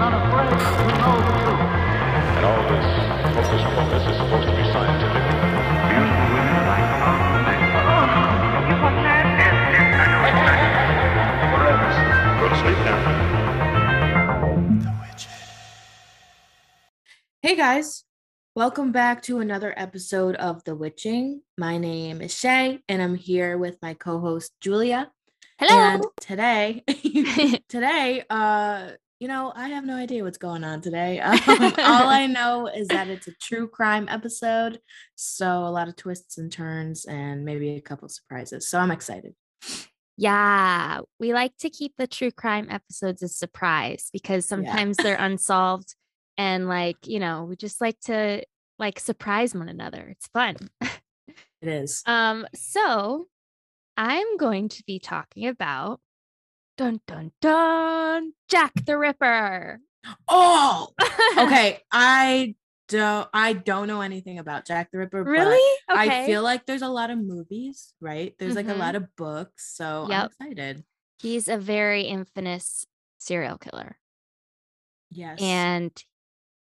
[0.00, 0.08] And
[2.46, 2.88] all this
[3.36, 5.24] hocus pocus is supposed to be scientific.
[5.92, 7.60] Beautiful women like powerful men.
[8.64, 9.24] You want that?
[9.36, 10.72] Yes, yes, I know exactly.
[11.52, 11.88] Forever.
[12.40, 12.98] Go to sleep now.
[17.42, 18.04] Hey guys,
[18.54, 21.42] welcome back to another episode of The Witching.
[21.58, 25.10] My name is Shea, and I'm here with my co-host Julia.
[25.58, 25.74] Hello.
[25.74, 26.84] And today,
[27.68, 31.20] today, uh, you know, I have no idea what's going on today.
[31.50, 34.80] Um, all I know is that it's a true crime episode,
[35.14, 38.68] so a lot of twists and turns, and maybe a couple surprises.
[38.68, 39.34] So I'm excited.
[40.16, 45.94] yeah, we like to keep the true crime episodes a surprise because sometimes they're unsolved
[46.38, 48.42] and like, you know, we just like to
[48.78, 50.08] like surprise one another.
[50.10, 50.56] It's fun.
[50.80, 52.02] It is.
[52.06, 53.26] Um so
[53.96, 56.00] I'm going to be talking about
[56.80, 59.80] dun dun dun Jack the Ripper.
[60.28, 60.88] Oh,
[61.38, 61.80] okay.
[61.92, 62.54] I
[62.88, 63.28] don't.
[63.34, 65.24] I don't know anything about Jack the Ripper.
[65.24, 65.78] but Really?
[65.90, 68.34] I feel like there's a lot of movies, right?
[68.38, 68.78] There's like a Mhm.
[68.78, 70.84] lot of books, so I'm excited.
[71.18, 72.86] he's a very infamous
[73.18, 73.98] serial killer
[75.10, 75.38] Yes.
[75.42, 75.92] and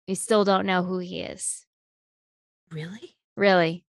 [0.07, 1.67] we still don't know who he is.
[2.71, 3.15] really?
[3.37, 3.85] Really?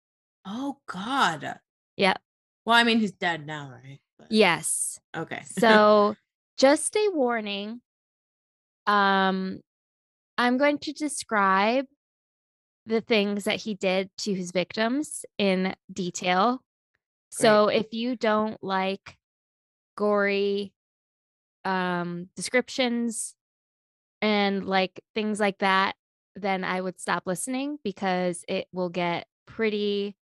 [0.46, 1.58] Oh God.
[1.96, 2.20] Yep.
[2.64, 3.98] Well, I mean, he's dead now, right?
[4.24, 4.98] But- Yes.
[5.16, 5.42] Okay.
[5.58, 6.16] So,
[6.58, 7.80] just a warning.
[8.86, 9.60] Um,
[10.36, 11.86] I'm going to describe
[12.86, 16.60] the things that he did to his victims in detail.
[17.30, 19.16] So, if you don't like
[19.96, 20.72] gory
[21.64, 23.34] um descriptions
[24.20, 25.94] and like things like that,
[26.36, 30.16] then I would stop listening because it will get pretty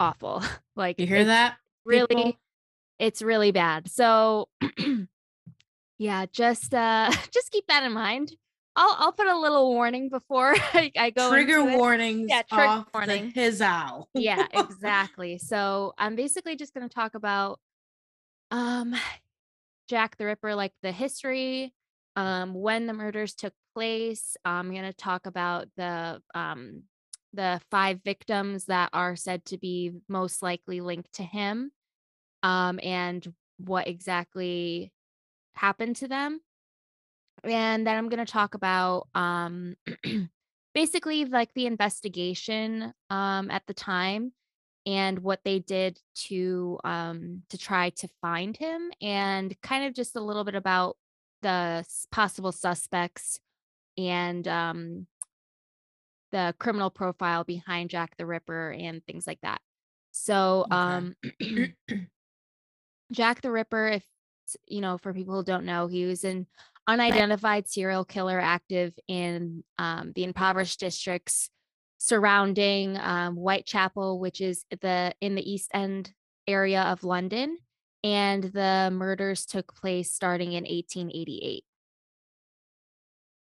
[0.00, 0.42] awful.
[0.76, 1.56] like you hear that?
[1.84, 2.32] really people?
[2.98, 4.48] It's really bad so
[5.98, 8.32] yeah just uh just keep that in mind
[8.76, 12.26] i'll i'll put a little warning before i, I go trigger warnings.
[12.28, 13.30] Yeah, trigger off warning.
[13.30, 14.08] His owl.
[14.14, 17.60] yeah exactly so i'm basically just going to talk about
[18.50, 18.94] um
[19.88, 21.74] jack the ripper like the history
[22.16, 26.82] um when the murders took place i'm going to talk about the um
[27.34, 31.70] the five victims that are said to be most likely linked to him
[32.42, 34.92] um and what exactly
[35.54, 36.40] happened to them
[37.44, 39.74] and then i'm going to talk about um
[40.74, 44.32] basically like the investigation um at the time
[44.86, 50.16] and what they did to um to try to find him and kind of just
[50.16, 50.96] a little bit about
[51.42, 53.38] the possible suspects
[53.98, 55.06] and um
[56.32, 59.60] the criminal profile behind Jack the Ripper and things like that.
[60.10, 60.74] So Okay.
[60.76, 61.16] um
[63.12, 64.04] Jack the Ripper if
[64.66, 66.46] you know for people who don't know he was an
[66.88, 71.48] unidentified serial killer active in um, the impoverished districts
[71.98, 76.12] surrounding um, Whitechapel, which is the in the East End
[76.48, 77.58] area of London,
[78.02, 81.64] and the murders took place starting in 1888.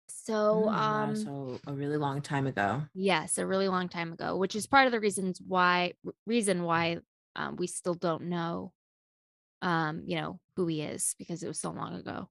[0.08, 2.82] So, Oh, um, so a really long time ago.
[2.94, 5.94] yes, a really long time ago, which is part of the reasons why
[6.26, 6.98] reason why
[7.36, 8.72] um, we still don't know,
[9.64, 12.28] um, you know, who he is because it was so long ago.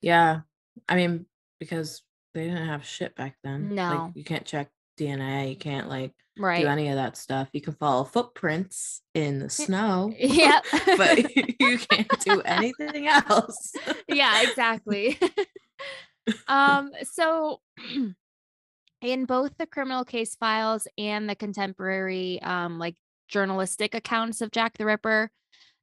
[0.00, 0.40] Yeah.
[0.88, 1.26] I mean,
[1.60, 2.02] because
[2.32, 3.74] they didn't have shit back then.
[3.74, 4.04] No.
[4.06, 5.50] Like you can't check DNA.
[5.50, 6.62] You can't like Right.
[6.62, 7.48] do any of that stuff.
[7.52, 10.14] You can follow footprints in the snow.
[10.18, 10.60] yeah.
[10.96, 11.18] but
[11.60, 13.74] you can't do anything else.
[14.08, 15.18] yeah, exactly.
[16.48, 17.60] um, so
[19.02, 22.94] in both the criminal case files and the contemporary um like
[23.28, 25.30] journalistic accounts of Jack the Ripper,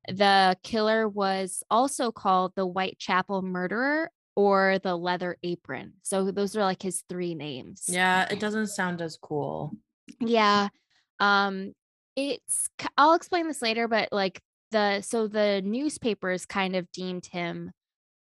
[0.08, 5.94] the killer was also called the Whitechapel murderer or the leather apron.
[6.04, 7.84] So those are like his three names.
[7.88, 9.74] Yeah, it doesn't sound as cool.
[10.20, 10.70] Yeah.
[11.20, 11.74] Um
[12.16, 17.72] it's I'll explain this later but like the so the newspapers kind of deemed him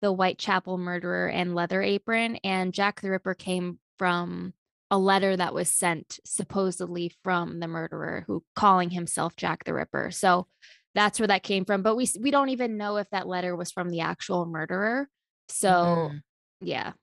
[0.01, 4.53] the Whitechapel murderer and leather apron and Jack the Ripper came from
[4.91, 10.11] a letter that was sent supposedly from the murderer who calling himself Jack the Ripper.
[10.11, 10.47] So
[10.95, 13.71] that's where that came from but we we don't even know if that letter was
[13.71, 15.07] from the actual murderer.
[15.49, 16.21] So Mhm.
[16.61, 16.93] yeah.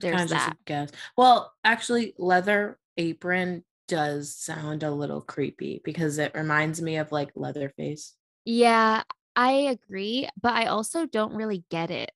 [0.00, 0.52] There's that.
[0.52, 0.90] a guess.
[1.16, 7.30] Well, actually, leather apron does sound a little creepy because it reminds me of like
[7.34, 8.14] Leatherface.
[8.44, 9.02] Yeah,
[9.34, 12.12] I agree, but I also don't really get it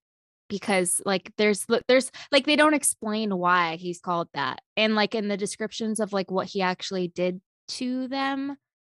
[0.48, 4.60] because like there's there's like they don't explain why he's called that.
[4.76, 8.56] And like in the descriptions of like what he actually did to them,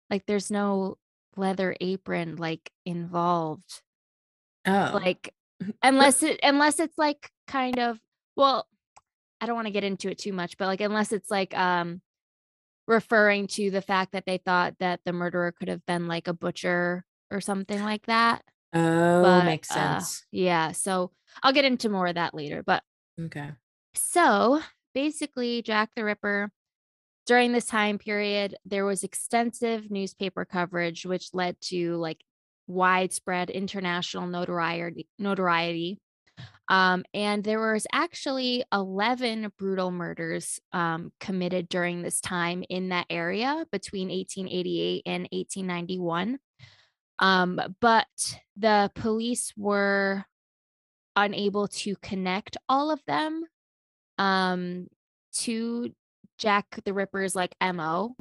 [0.09, 0.97] like there's no
[1.37, 3.81] leather apron like involved.
[4.67, 5.33] Oh, Like
[5.83, 7.99] unless it unless it's like kind of
[8.35, 8.67] well
[9.41, 12.01] I don't want to get into it too much, but like unless it's like um
[12.87, 16.33] referring to the fact that they thought that the murderer could have been like a
[16.33, 18.43] butcher or something like that.
[18.73, 20.25] Oh, But makes uh, sense.
[20.31, 21.11] yeah, so
[21.41, 22.61] I'll get into more of that later.
[22.63, 22.83] But
[23.19, 23.51] Okay.
[23.95, 24.61] so
[24.93, 26.51] basically, Jack the Ripper,
[27.25, 32.23] during this time period, there was extensive newspaper coverage, which led to like
[32.67, 35.07] widespread international notoriety.
[35.17, 35.99] notoriety.
[36.67, 43.05] Um, and there was actually 11 brutal murders um, committed during this time in that
[43.09, 46.39] area between 1888 and 1891.
[47.19, 48.07] Um, but
[48.57, 50.25] the police were
[51.15, 53.43] unable to connect all of them
[54.17, 54.87] um
[55.33, 55.93] to
[56.37, 58.15] Jack the Ripper's like MO.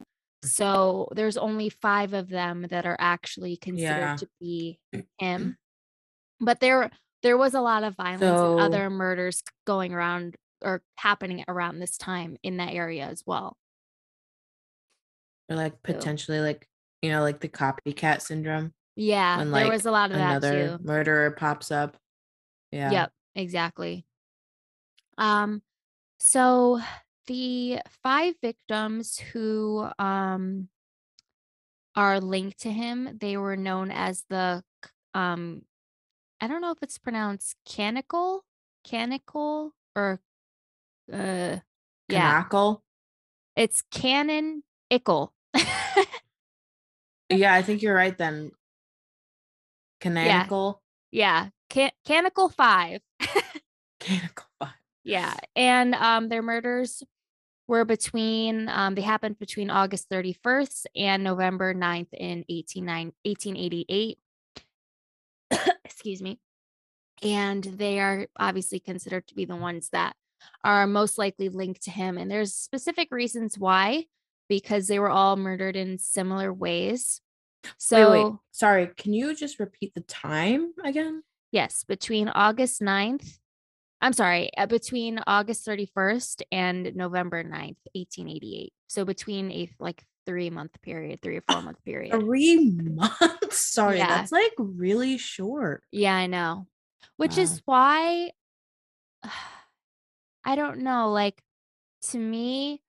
[0.45, 4.17] So there's only 5 of them that are actually considered Yeah.
[4.17, 4.79] to be
[5.19, 5.57] him.
[6.41, 6.91] But there
[7.23, 11.97] there was a lot of violence and other murders going around or happening around this
[11.97, 13.57] time in that area as well.
[15.49, 16.67] Or like potentially like,
[17.01, 20.79] you know, like the copycat syndrome Yeah, when there was a lot of that another
[20.83, 21.97] murderer pops up.
[22.71, 22.91] Yeah.
[22.91, 24.05] Yep, exactly.
[25.17, 25.63] Um,
[26.19, 26.81] so
[27.27, 30.69] the five victims who um
[31.97, 34.65] are linked to him, they were known as the,
[35.15, 35.63] um,
[36.41, 38.41] I don't know if it's pronounced canicle,
[38.87, 40.21] canicle or
[41.13, 41.59] uh
[42.09, 42.83] yeah, Canacle.
[43.57, 45.33] it's canon ickle.
[47.31, 48.51] Yeah, I think you're right then.
[50.01, 50.83] Canonical.
[51.11, 53.01] yeah, can- canicle 5.
[54.01, 54.45] Canonical.
[55.05, 57.03] Yeah, and um, their murders
[57.67, 64.19] were between um, they happened between August 31st and November 9th in 189 1888.
[65.85, 66.39] Excuse me.
[67.23, 70.15] And they are obviously considered to be the ones that
[70.63, 72.19] are most likely linked to him.
[72.19, 74.07] And there's specific reasons why,
[74.49, 77.21] because they were all murdered in similar ways.
[77.79, 78.33] So, wait, wait.
[78.51, 81.23] Sorry, can you just repeat the time again?
[81.55, 83.39] yes, between August 9th,
[84.01, 88.73] I'm sorry, uh, between August 31st and November 9th, 1888.
[88.89, 92.13] So between a like three month period, three or four month period.
[92.21, 93.17] Three months.
[93.59, 94.09] Sorry, Yeah.
[94.09, 95.83] that's like really short.
[95.91, 96.67] Yeah, I know.
[97.17, 97.43] Which Wow.
[97.43, 98.31] is why
[100.45, 101.43] I don't know, like
[102.11, 102.83] to me,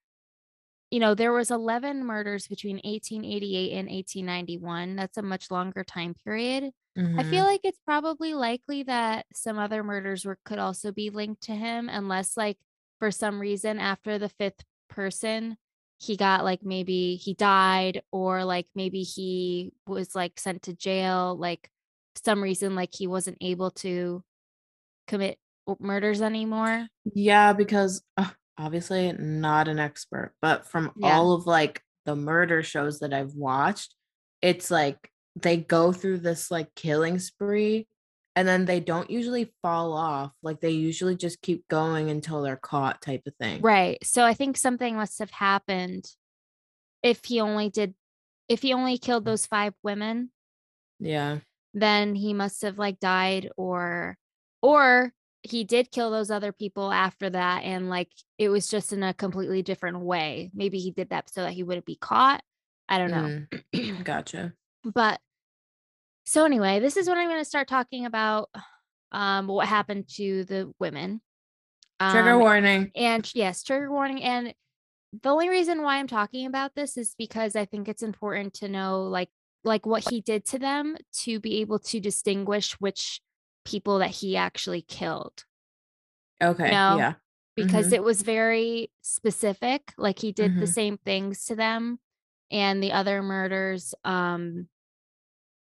[0.92, 4.96] you know, there was 11 murders between 1888 and 1891.
[4.96, 6.72] That's a much longer time period.
[7.18, 7.24] I Mhm.
[7.24, 11.54] feel like it's probably likely that some other murders were could also be linked to
[11.56, 12.58] him unless like
[13.00, 15.58] for some reason after the fifth person
[16.00, 21.38] he got like maybe he died or like maybe he was like sent to jail
[21.38, 21.70] like
[22.24, 24.24] some reason like he wasn't able to
[25.08, 25.40] commit
[25.80, 26.88] murders anymore.
[27.14, 31.04] Yeah, because uh, obviously not an expert, but from Yeah.
[31.04, 33.96] all of like the murder shows that I've watched,
[34.42, 37.88] it's like they go through this like killing spree
[38.36, 40.32] and then they don't usually fall off.
[40.44, 43.62] Like they usually just keep going until they're caught type of thing.
[43.62, 43.98] Right.
[44.04, 46.06] So I think something must have happened
[47.04, 47.94] if he only did
[48.50, 50.32] if he only killed those five women
[51.00, 51.40] Yeah.
[51.74, 54.18] then he must have like died or
[54.62, 55.12] or
[55.44, 59.14] he did kill those other people after that and like it was just in a
[59.14, 62.42] completely different way maybe he did that so that he wouldn't be caught
[62.90, 64.54] i don't know Mm, gotcha.
[64.84, 65.20] but
[66.26, 68.50] so anyway this is when i'm going to start talking about
[69.12, 71.22] um what happened to the women
[72.10, 72.92] Trigger Um, warning.
[72.96, 74.22] and yes, trigger warning.
[74.24, 74.54] And
[75.24, 78.68] the only reason why I'm talking about this is because I think it's important to
[78.70, 79.30] know like
[79.64, 83.22] like what he did to them to be able to distinguish which
[83.66, 85.46] people that he actually killed
[86.42, 86.72] Okay.
[86.72, 87.14] know, Yeah.
[87.56, 87.94] because Mhm.
[87.94, 90.74] it was very specific like he did the Mhm.
[90.74, 92.00] same things to them
[92.52, 94.68] and the other murders um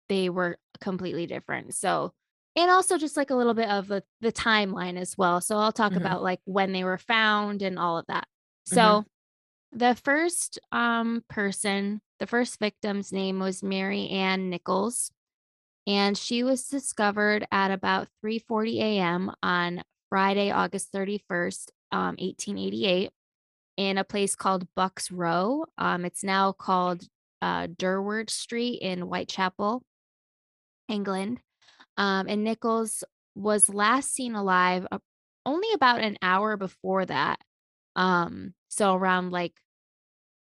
[0.09, 2.13] they were completely different so
[2.55, 5.73] and also just like a little bit of the, the timeline as well so i'll
[5.73, 5.99] talk Mhm.
[5.99, 8.27] about like when they were found and all of that
[8.65, 9.05] so
[9.73, 15.11] the first um person the first victim's name was mary ann nichols
[15.87, 19.31] and she was discovered at about 3:40 a.m.
[19.43, 23.11] on Friday, August 31st, um, 1888,
[23.77, 25.65] in a place called Bucks Row.
[25.79, 27.05] Um, it's now called
[27.43, 29.83] uh, Durward Street in Whitechapel,
[30.89, 31.41] England.
[31.97, 34.99] Um, and Nichols was last seen alive uh,
[35.45, 37.39] only about an hour before that.
[37.95, 39.55] Um, so around like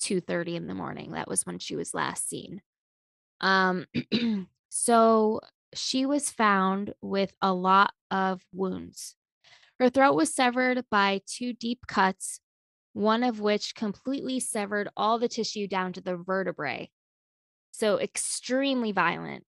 [0.00, 1.12] 2:30 in the morning.
[1.12, 2.62] That was when she was last seen.
[3.40, 3.86] Um,
[4.68, 5.40] so
[5.74, 9.16] she was found with a lot of wounds.
[9.78, 12.40] Her throat was severed by two deep cuts,
[12.92, 16.90] one of which completely severed all the tissue down to the vertebrae.
[17.70, 19.44] So extremely violent.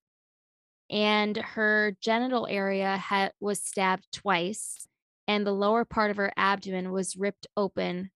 [0.93, 3.01] And her genital area
[3.39, 4.87] was stabbed twice,
[5.27, 8.11] and the lower part of her abdomen was ripped open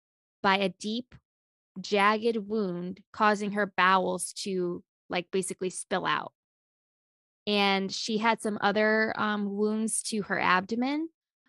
[0.44, 1.16] by a deep,
[1.80, 6.34] jagged wound, causing her bowels to like basically spill out.
[7.48, 11.08] And she had some other um, wounds to her abdomen.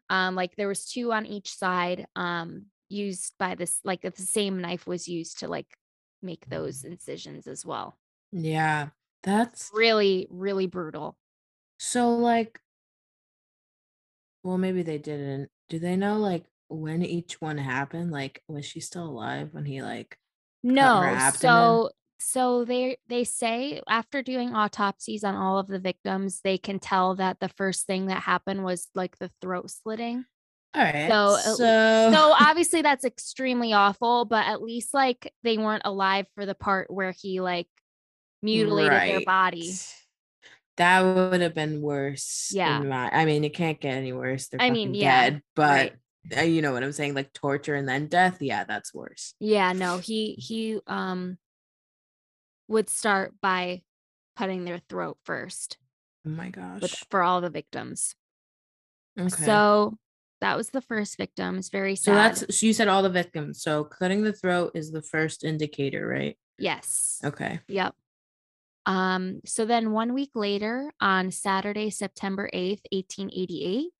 [0.08, 4.60] Um, like there was two on each side um, used by this, like the same
[4.60, 5.66] knife was used to like
[6.22, 7.98] make those incisions as well.
[8.30, 8.90] Yeah.
[9.26, 11.16] That's Really, really brutal.
[11.78, 12.60] so like
[14.42, 15.50] well maybe they didn't.
[15.68, 18.10] Do they know like when each one happened?
[18.10, 20.18] Like was she still alive when he like
[20.62, 26.58] No, so so they they say after doing autopsies on all of the victims, they
[26.58, 30.24] can tell that the first thing that happened was like the throat slitting.
[30.74, 31.10] All right.
[31.10, 31.56] So, So
[32.10, 36.90] So obviously that's extremely awful, but at least like they weren't alive for the part
[36.90, 37.68] where he like
[38.46, 39.26] mutilated their Right.
[39.26, 39.74] body.
[40.78, 42.50] That would have been worse.
[42.52, 42.80] Yeah.
[42.80, 44.48] my- I mean, it can't get any worse.
[44.48, 45.92] They're I mean, yeah, dead, but
[46.32, 46.38] right.
[46.38, 47.14] uh, you know what I'm saying?
[47.14, 48.38] Like torture and then death.
[48.40, 49.34] Yeah, that's worse.
[49.40, 51.38] Yeah, no, he he um
[52.68, 53.82] would start by
[54.36, 55.78] cutting their throat first
[56.26, 56.82] Oh my gosh.
[56.82, 58.14] with for all the victims.
[59.18, 59.28] okay.
[59.30, 59.96] So
[60.42, 61.56] that was the first victim.
[61.56, 62.04] It's very sad.
[62.04, 63.62] So that's so you said all the victims.
[63.62, 66.36] So cutting the throat is the first indicator, right?
[66.58, 67.20] yes.
[67.24, 67.60] Okay.
[67.68, 67.94] Yep.
[68.86, 73.90] Um, so then one week later, on Saturday, September 8th, 1888,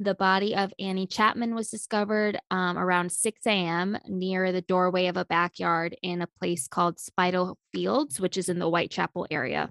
[0.00, 3.96] the body of Annie Chapman was discovered um, around 6 a.m.
[4.06, 8.58] near the doorway of a backyard in a place called Spital Fields, which is in
[8.58, 9.70] the Whitechapel area.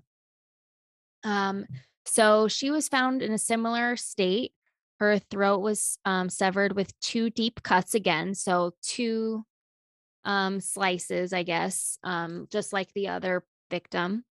[1.24, 1.66] Um,
[2.06, 4.54] so she was found in a similar state.
[5.00, 8.34] Her throat was um, severed with two deep cuts again.
[8.34, 9.46] So two
[10.26, 14.24] um, slices, I guess, um, just like the other victim.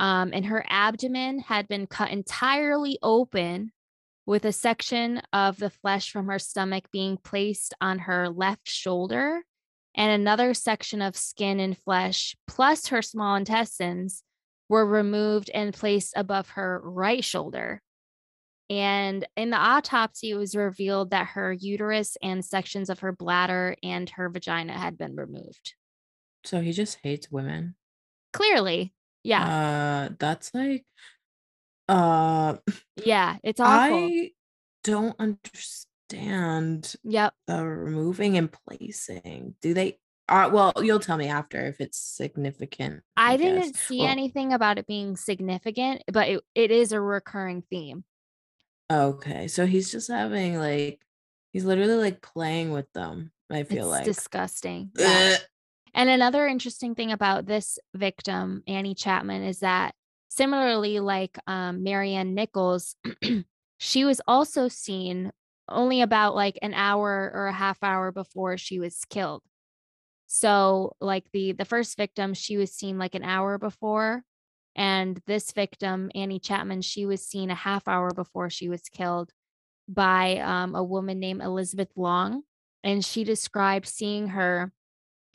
[0.00, 3.70] Um, and her abdomen had been cut entirely open
[4.24, 9.42] with a section of the flesh from her stomach being placed on her left shoulder
[9.94, 14.22] and another section of skin and flesh plus her small intestines
[14.70, 17.82] were removed and placed above her right shoulder.
[18.70, 23.76] And in the autopsy it was revealed that her uterus and sections of her bladder
[23.82, 25.74] and her vagina had been removed.
[26.44, 27.74] So he just hates women.
[28.32, 30.84] clearly yeah Uh that's like
[31.88, 32.56] uh
[33.04, 34.32] yeah it's awful I
[34.84, 39.56] don't understand yep the removing and placing.
[39.60, 39.98] Do they
[40.28, 43.02] uh well, you'll tell me after if it's significant.
[43.16, 43.36] I guess.
[43.36, 48.04] didn't see Well, anything about it being significant, but it, it is a recurring theme.
[48.90, 49.48] Okay.
[49.48, 51.00] So he's just having like
[51.52, 53.32] he's literally like playing with them.
[53.50, 54.92] I feel It's like disgusting.
[54.94, 55.36] Yeah.
[55.94, 59.94] And another interesting thing about this victim, Annie Chapman, is that
[60.28, 62.96] similarly, like um, Mary Ann Nichols,
[63.78, 65.32] she was also seen
[65.68, 69.42] only about like an hour or a half hour before she was killed.
[70.26, 74.22] So, like the the first victim, she was seen like an hour before,
[74.76, 79.32] and this victim, Annie Chapman, she was seen a half hour before she was killed
[79.88, 82.42] by um, a woman named Elizabeth Long,
[82.84, 84.72] and she described seeing her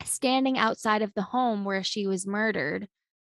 [0.04, 2.88] standing outside of the home where she was murdered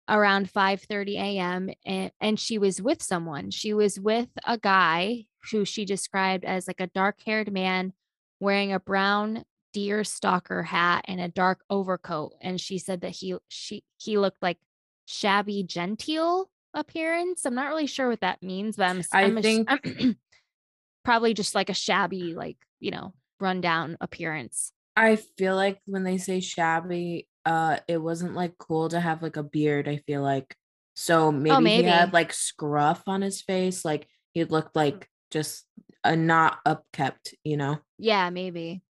[0.08, 1.70] around 5:30 a.m.
[1.84, 3.50] And, and she was with someone.
[3.50, 7.92] She was with a guy who she described as like a dark-haired man
[8.40, 13.36] wearing a brown deer stalker hat and a dark overcoat and she said that he
[13.48, 14.56] she he looked like
[15.04, 17.44] shabby genteel appearance.
[17.44, 20.16] I'm not really sure what that means, but I'm, I'm, I'm ass- think-
[21.04, 24.72] probably just like a shabby like, you know, rundown appearance.
[24.98, 29.36] I feel like when they say shabby, uh, it wasn't like cool to have like
[29.36, 29.88] a beard.
[29.88, 30.56] I feel like
[30.94, 31.88] so maybe, he maybe.
[31.88, 35.64] had like scruff on his face, like he looked like just
[36.02, 37.78] a not upkept, you know.
[37.96, 38.82] Yeah, maybe.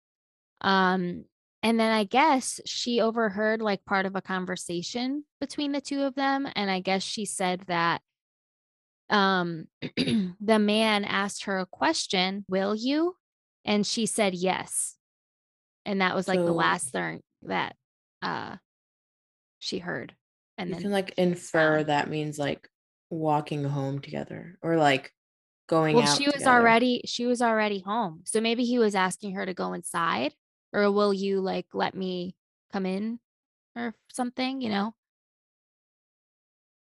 [0.62, 1.26] Um,
[1.62, 6.14] and then I guess she overheard like part of a conversation between the two of
[6.14, 6.48] them.
[6.56, 8.00] And I guess she said that
[9.10, 13.16] um the man asked her a question, will you?
[13.64, 14.97] And she said yes.
[15.88, 17.74] And that was like the last thing that
[18.20, 18.56] uh
[19.58, 20.14] she heard.
[20.58, 22.68] And you then can like infer that means like
[23.08, 25.14] walking home together or like
[25.66, 26.18] going well, out.
[26.18, 26.50] she was together.
[26.50, 28.20] already she was already home.
[28.26, 30.34] So maybe he was asking her to go inside
[30.74, 32.36] or will you like let me
[32.70, 33.18] come in
[33.74, 34.94] or something, you know?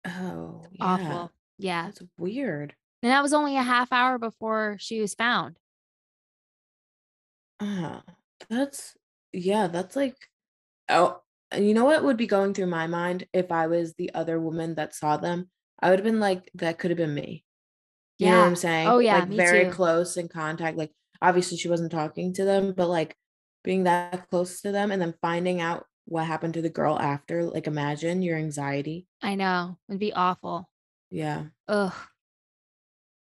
[0.05, 0.85] Oh, yeah.
[0.85, 1.31] Awful.
[1.57, 1.85] Yeah.
[1.85, 2.75] That's weird.
[3.01, 5.57] And that was only a half hour before she was found.
[7.61, 8.01] Uh,
[8.49, 8.95] that's
[9.33, 10.15] yeah, that's like
[10.89, 14.13] oh, and you know what would be going through my mind if I was the
[14.13, 15.49] other woman that saw them?
[15.81, 17.45] I would have been like, that could have been me.
[18.17, 18.45] You know what Yeah.
[18.47, 18.87] I'm saying?
[18.87, 19.71] Oh yeah, Like very too.
[19.71, 20.77] close in contact.
[20.77, 20.91] Like
[21.21, 23.15] obviously she wasn't talking to them, but like
[23.63, 27.43] being that close to them and then finding out what happened to the girl after.
[27.43, 29.07] Like imagine your anxiety.
[29.21, 29.77] I know.
[29.87, 30.69] It'd be awful.
[31.11, 31.45] Yeah.
[31.67, 31.93] Ugh.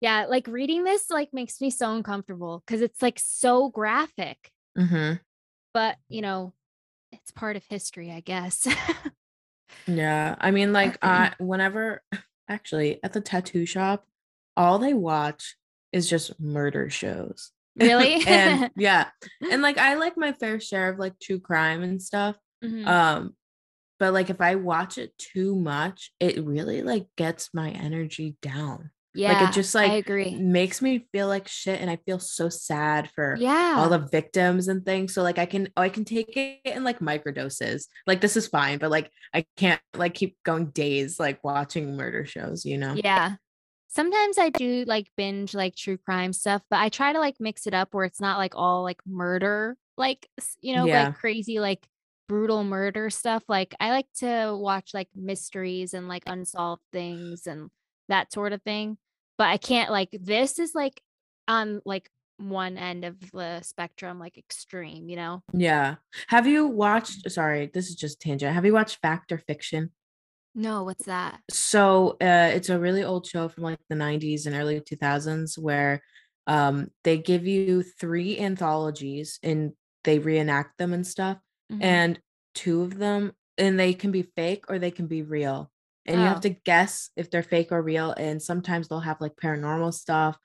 [0.00, 5.14] Yeah, like reading this like makes me so uncomfortable because it's like so graphic, Mm-hmm.
[5.72, 6.52] but you know,
[7.12, 8.66] it's part of history, I guess.
[9.86, 10.36] Yeah.
[10.38, 12.02] I mean, like uh whenever
[12.48, 14.06] actually at the tattoo shop,
[14.56, 15.56] all they watch
[15.92, 17.52] is just murder shows.
[17.76, 18.22] Really?
[18.26, 19.08] and yeah.
[19.50, 22.36] And like I like my fair share of like true crime and stuff.
[22.64, 22.86] Mhm.
[22.86, 23.34] Um,
[23.98, 28.90] but like if I watch it too much, it really like gets my energy down.
[29.16, 30.36] Yeah, Like it just, I like, agree.
[30.36, 33.74] Makes me feel like shit and I feel so sad for Yeah.
[33.78, 35.14] all the victims and things.
[35.14, 37.88] So like I can oh, I can take it in like micro doses.
[38.06, 42.24] Like this is fine, but like I can't like keep going days like watching murder
[42.24, 42.94] shows, you know?
[42.94, 43.36] Yeah.
[43.88, 47.66] Sometimes I do like binge like true crime stuff, but I try to like mix
[47.66, 50.28] it up where it's not like all like murder, like,
[50.60, 51.06] you know, Yeah.
[51.06, 51.86] like crazy, like
[52.28, 53.44] brutal murder stuff.
[53.48, 57.70] Like, I like to watch like mysteries and like unsolved things and
[58.08, 58.98] that sort of thing.
[59.38, 61.00] But I can't, like, this is like
[61.48, 65.42] on like one end of the spectrum, like extreme, you know?
[65.52, 65.96] Yeah.
[66.28, 68.54] Have you watched sorry, this is just tangent.
[68.54, 69.90] Have you watched Fact or Fiction?
[70.54, 71.40] No, what's that?
[71.50, 76.02] so uh, it's a really old show from like the 90s and early 2000s where
[76.46, 79.72] um, they give you three anthologies and
[80.04, 81.38] they reenact them and stuff
[81.70, 81.82] Mhm.
[81.82, 82.20] and
[82.54, 85.70] two of them and they can be fake or they can be real
[86.06, 86.28] and you Oh.
[86.28, 90.38] have to guess if they're fake or real and sometimes they'll have like paranormal stuff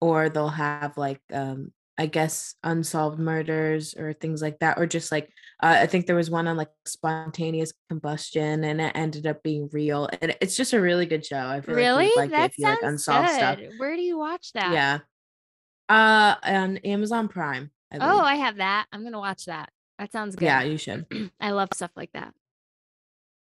[0.00, 5.12] or they'll have like um i guess unsolved murders or things like that or just
[5.12, 5.30] like
[5.62, 9.68] uh, i think there was one on like spontaneous combustion and it ended up being
[9.72, 12.06] real and it's just a really good show i feel really?
[12.06, 13.70] like you'd like it that if you like sounds unsolved stuff good.
[13.78, 14.72] Where do you watch that?
[14.72, 14.98] yeah
[15.88, 18.20] uh on amazon prime I Oh.
[18.22, 18.86] I have that.
[18.92, 19.68] I'm gonna watch that.
[20.00, 20.46] That sounds good.
[20.46, 21.06] yeah you should
[21.40, 22.34] I love stuff like that.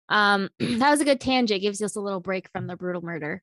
[0.10, 1.62] Um, that was a good tangent.
[1.62, 3.42] Gives us a little break from the brutal murder.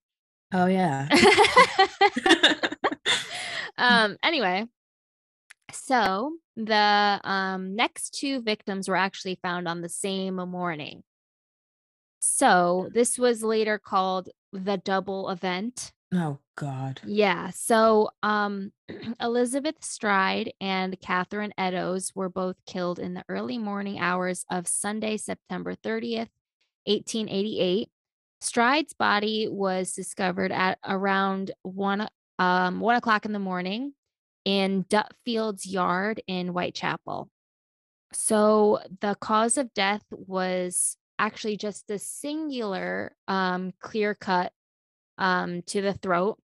[0.53, 1.09] oh yeah
[3.79, 4.67] um, anyway,
[5.73, 11.03] so the um next two victims were actually found on the same morning.
[12.19, 15.93] So this was later called the double event.
[16.13, 17.51] oh god Yeah.
[17.51, 18.73] So um
[19.21, 25.17] Elizabeth Stride and Catherine Eddowes were both killed in the early morning hours of Sunday,
[25.17, 26.29] September 30th,
[26.85, 27.89] 1888.
[28.41, 33.93] Stride's body was discovered at around one um one o'clock in the morning
[34.45, 37.29] in Dutfield's yard in Whitechapel.
[38.13, 44.53] So the cause of death was actually just a singular um clear cut
[45.19, 46.39] um to the throat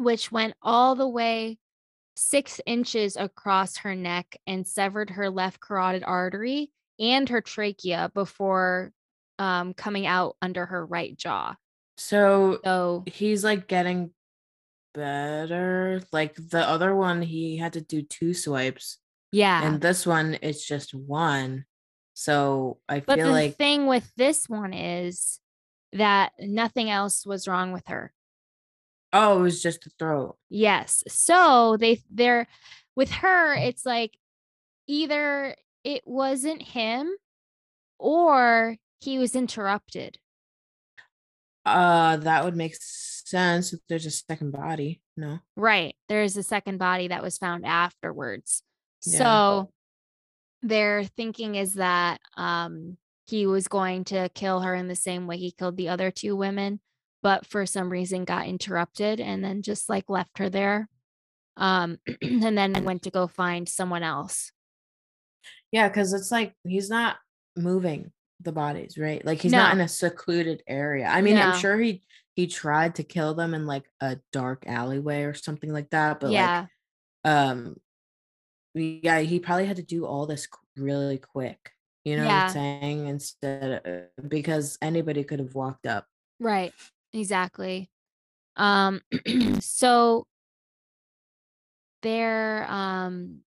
[0.00, 1.58] which went all the way
[2.16, 8.92] six inches across her neck and severed her left carotid artery and her trachea before
[9.40, 11.56] um, coming out under her right jaw.
[11.96, 14.12] so So, he's like getting
[14.94, 16.02] better.
[16.12, 18.98] Like the other one, he had to do two swipes,
[19.32, 19.64] yeah.
[19.66, 21.64] and this one it's just one.
[22.14, 25.40] So I but feel the like The thing with this one is
[25.94, 28.12] that nothing else was wrong with her.
[29.12, 30.36] oh, it was just the throat.
[30.50, 31.02] Yes.
[31.08, 32.46] So they they're
[32.96, 34.16] with her, it's like
[34.86, 37.10] either it wasn't him
[37.98, 40.18] or he was interrupted.
[41.64, 45.00] Uh, that would make sense if there's a second body.
[45.16, 45.38] No.
[45.56, 45.94] Right.
[46.08, 48.62] There's a second body that was found afterwards.
[49.04, 49.18] Yeah.
[49.18, 49.70] So
[50.62, 55.36] their thinking is that um he was going to kill her in the same way
[55.36, 56.80] he killed the other two women,
[57.22, 60.88] but for some reason got interrupted and then just like left her there.
[61.56, 64.52] Um and then went to go find someone else.
[65.70, 67.16] Yeah, because it's like he's not
[67.56, 68.10] moving
[68.42, 69.24] the bodies, right?
[69.24, 71.06] Like he's not in a secluded area.
[71.06, 71.42] I mean, No.
[71.42, 72.02] I'm sure he
[72.34, 76.30] he tried to kill them in like a dark alleyway or something like that, but
[76.30, 76.66] yeah.
[77.24, 77.76] like um
[78.74, 81.72] yeah, he probably had to do all this really quick.
[82.04, 83.06] You know what I'm saying?
[83.08, 86.06] Instead of, because anybody could have walked up.
[86.38, 86.72] Right.
[87.12, 87.90] Exactly.
[88.56, 89.02] Um
[89.60, 90.26] so
[92.02, 93.40] there um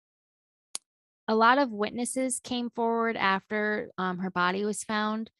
[1.28, 5.30] a lot of witnesses came forward after um, her body was found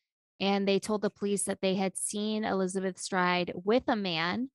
[0.41, 4.51] and they told the police that they had seen Elizabeth Stride with a man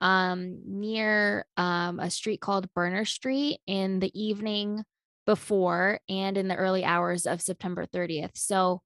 [0.00, 4.84] um, near um, a street called Berner Street in the evening
[5.26, 8.36] before and in the early hours of September 30th.
[8.36, 8.82] So,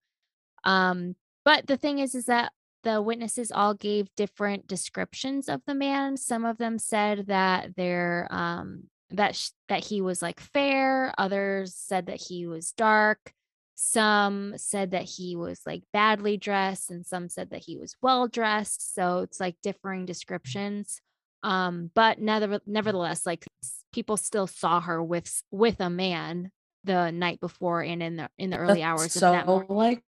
[0.64, 2.52] um, but the thing is, is that
[2.85, 6.16] the witnesses all gave different descriptions of the man.
[6.16, 11.75] Some of them said that they're um that sh- that he was like fair, others
[11.75, 13.33] said that he was dark.
[13.75, 18.27] Some said that he was like badly dressed and some said that he was well
[18.27, 18.95] dressed.
[18.95, 21.01] So it's like differing descriptions.
[21.42, 23.45] Um but never, nevertheless like
[23.92, 26.51] people still saw her with with a man
[26.85, 29.69] the night before and in the in the early That's hours so of that morning.
[29.71, 30.03] like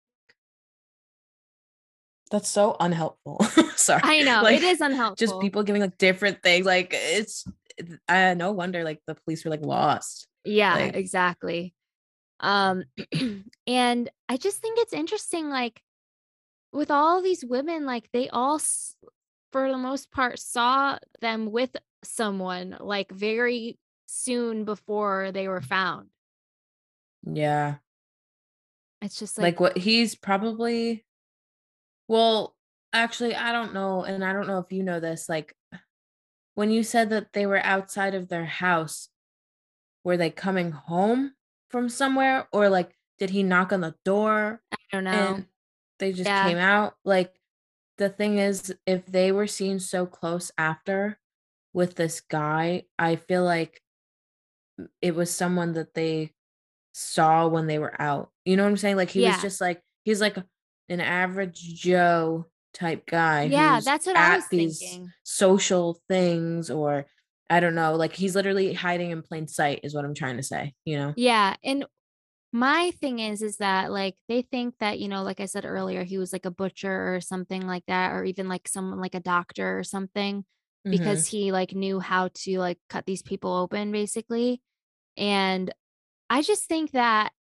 [2.31, 3.41] that's so unhelpful.
[3.77, 4.01] Sorry.
[4.05, 5.17] I know Like, it is unhelpful.
[5.17, 6.67] Just people giving like different things.
[6.67, 7.45] Like it's
[8.09, 10.27] uh, no wonder like the police were like lost.
[10.45, 11.75] Yeah, Like- exactly.
[12.41, 12.85] Um
[13.67, 15.83] and I just think it's interesting like
[16.73, 18.95] with all these women like they all s-
[19.53, 26.09] for the most part saw them with someone like very soon before they were found.
[27.25, 27.77] Yeah.
[29.03, 31.05] It's just like, like, what he's probably
[32.09, 32.55] well
[32.93, 35.55] actually i don't know and i don't know if you know this like
[36.59, 39.11] when you said that they were outside of their house
[40.03, 41.33] were they coming home
[41.71, 42.91] from somewhere or like
[43.21, 45.11] did he knock on the door I don't know.
[45.13, 45.47] and
[46.01, 46.43] they just Yeah.
[46.49, 47.33] came out like
[47.99, 51.21] the thing is if they were seen so close after
[51.73, 53.81] with this guy i feel like
[55.01, 56.33] it was someone that they
[56.93, 59.31] saw when they were out you know what i'm saying like he Yeah.
[59.31, 60.37] was just like he's like
[60.89, 65.13] an average joe type guy yeah, that's what I was these thinking.
[65.25, 67.07] social things or
[67.51, 70.43] i don't know like he's literally hiding in plain sight is what i'm trying to
[70.43, 71.87] say you know Yeah, and
[72.53, 76.03] my thing is is that like they think that, you know, like I said earlier,
[76.05, 79.21] he was like a butcher or something like that or even like someone like a
[79.21, 80.45] doctor or something.
[80.87, 80.91] Mhm.
[80.91, 84.63] because he like knew how to like cut these people open basically
[85.19, 85.73] and
[86.31, 87.33] i just think that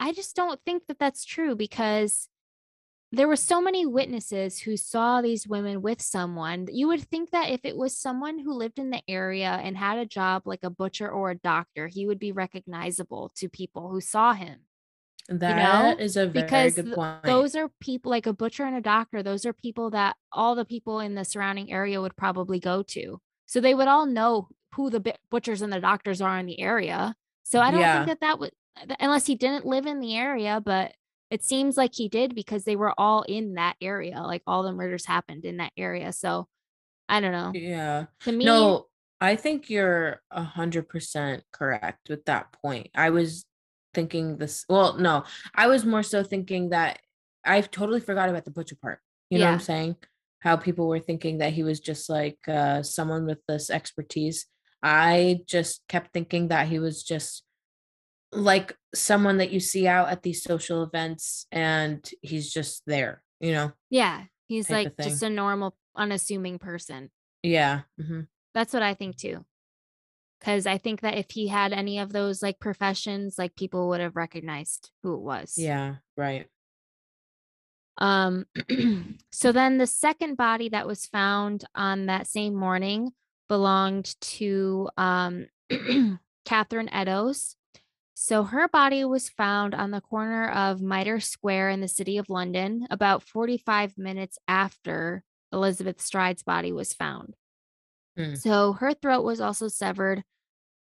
[0.00, 2.28] i just don't think that that's true because
[3.14, 6.66] there were so many witnesses who saw these women with someone.
[6.72, 9.98] You would think that if it was someone who lived in the area and had
[9.98, 14.00] a job like a butcher or a doctor he would be recognizable to people who
[14.00, 14.60] saw him
[15.28, 17.24] That know, is a very because good point.
[17.24, 20.64] those are people like a butcher and a doctor those are people that all the
[20.64, 23.20] people in the surrounding area would probably go to.
[23.46, 27.14] So they would all know who the butchers and the doctors are in the area.
[27.44, 27.92] So i don't Yeah.
[27.92, 28.52] think that that would
[29.00, 30.94] unless he didn't live in the area but
[31.32, 34.72] it seems like he did because they were all in that area like all the
[34.72, 36.46] murders happened in that area so
[37.08, 38.86] i don't know yeah to me No,
[39.20, 42.88] I think you're a hundred percent correct with that point.
[42.92, 43.44] I was
[43.94, 44.64] thinking this.
[44.68, 45.22] Well, no,
[45.54, 46.98] I was more so thinking that
[47.44, 48.98] I totally forgot about the butcher part.
[49.30, 49.96] You know what I'm saying?
[50.40, 54.46] How people were thinking that he was just like uh, someone with this expertise.
[54.82, 57.44] I just kept thinking that he was just
[58.32, 63.22] like someone that you see out at these social events, and he's just there.
[63.40, 63.72] You know?
[63.90, 67.10] yeah he's like just a normal unassuming person
[67.42, 67.80] Yeah.
[68.00, 68.20] hmm
[68.54, 69.44] That's what I think too.
[70.40, 74.00] Cause I think that if he had any of those like professions, like people would
[74.00, 75.54] have recognized who it was.
[75.56, 75.96] Yeah.
[76.16, 76.46] Right.
[77.98, 78.46] Um
[79.32, 83.12] so then the second body that was found on that same morning
[83.48, 85.46] belonged to um
[86.44, 87.56] Catherine Eddowes.
[88.24, 92.30] So her body was found on the corner of Mitre Square in the city of
[92.30, 97.34] London about 45 minutes after Elizabeth Stride's body was found.
[98.16, 98.36] Hmm.
[98.36, 100.22] So her throat was also severed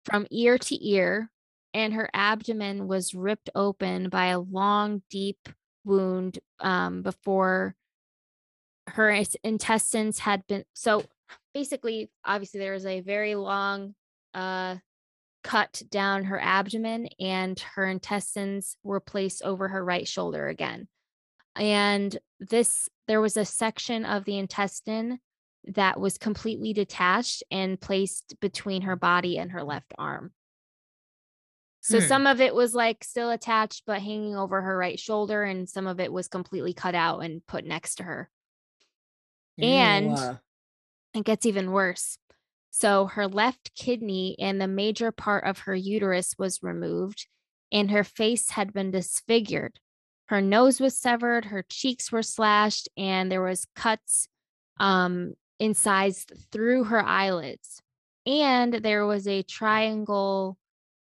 [0.05, 1.29] from ear to ear,
[1.71, 5.49] and her abdomen was ripped open by a long, deep
[5.85, 7.75] wound um, before
[8.87, 10.63] her intestines had been.
[10.73, 11.03] So
[11.53, 13.93] basically, obviously, there was a very long
[14.33, 14.77] uh,
[15.43, 20.87] cut down her abdomen, and her intestines were placed over her right shoulder again.
[21.55, 25.19] And this, there was a section of the intestine
[25.65, 30.31] that was completely detached and placed between her body and her left arm.
[31.81, 32.07] So Hmm.
[32.07, 35.87] some of it was like still attached but hanging over her right shoulder and some
[35.87, 38.29] of it was completely cut out and put next to her.
[39.57, 40.37] And- Ew, uh,
[41.13, 42.17] It gets even worse.
[42.71, 47.27] So her left kidney and the major part of her uterus was removed
[47.71, 49.79] and her face had been disfigured.
[50.27, 54.27] Her nose was severed, her cheeks were slashed and there was cuts
[54.79, 57.81] um incised through her eyelids.
[58.25, 60.57] And there was a triangle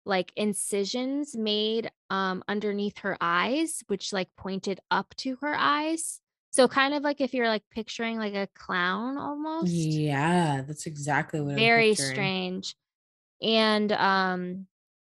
[0.05, 6.20] like incisions made um underneath her eyes which like pointed up to her eyes.
[6.51, 11.39] So kind of like if you're like picturing like a clown almost yeah, that's exactly
[11.41, 12.75] what very strange
[13.41, 14.67] and um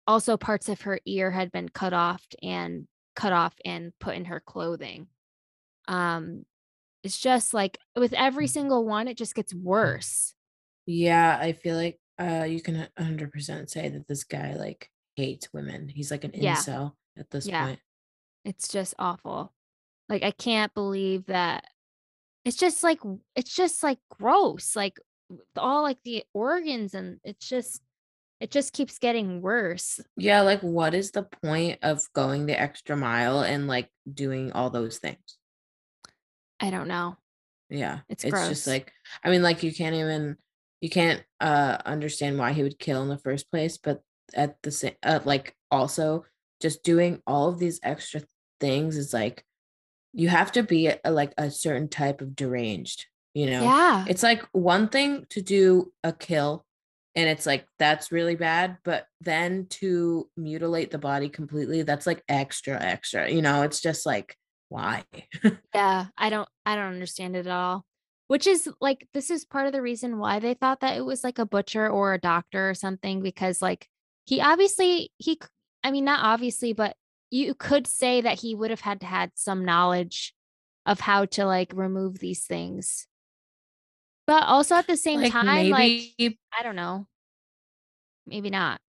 [0.07, 4.27] also parts of her ear had been cut off and cut off and put in
[4.27, 5.09] her clothing.
[5.89, 6.47] Um,
[7.05, 10.35] it's just like with every single one, it just gets worse.
[10.87, 15.89] Yeah, I feel like uh you can 100% say that this guy like hates women.
[15.89, 16.65] He's like an Yeah.
[16.65, 17.49] incel at this Yeah.
[17.49, 17.81] point.
[18.45, 19.55] It's just awful.
[20.09, 21.65] Like I can't believe that
[22.45, 23.01] it's just like
[23.35, 24.77] it's just like gross.
[24.77, 24.99] Like
[25.57, 27.83] all like the organs and it's just
[28.39, 30.01] it just keeps getting worse.
[30.17, 34.71] Yeah, like what is the point of going the extra mile and like doing all
[34.71, 35.39] those things?
[36.61, 37.17] I don't know.
[37.69, 38.01] Yeah.
[38.09, 38.49] It's It's gross.
[38.49, 38.93] just like
[39.25, 40.37] I mean like you can't even
[40.81, 44.03] you can't uh understand why he would kill in the first place, but
[44.35, 46.25] at the same uh, like also
[46.61, 48.23] just doing all of these extra
[48.61, 49.45] things is like
[50.17, 53.63] you have to be a, like a certain type of deranged, you know.
[53.63, 54.07] Yeah.
[54.09, 56.65] It's like one thing to do a kill
[57.15, 62.25] and it's like that's really bad, but then to mutilate the body completely, that's like
[62.29, 63.31] extra extra.
[63.31, 64.37] You know, it's just like
[64.69, 65.05] why?
[65.75, 67.85] Yeah, I don't I don't understand it at all.
[68.29, 71.23] Which is like this is part of the reason why they thought that it was
[71.23, 73.87] like a butcher or a doctor or something because like
[74.25, 75.39] he obviously he
[75.85, 76.97] i mean not obviously but
[77.31, 80.35] you could say that he would have had to had some knowledge
[80.85, 83.07] of how to like remove these things.
[84.27, 87.07] But also at the same like time like I don't know.
[88.27, 88.81] Maybe not.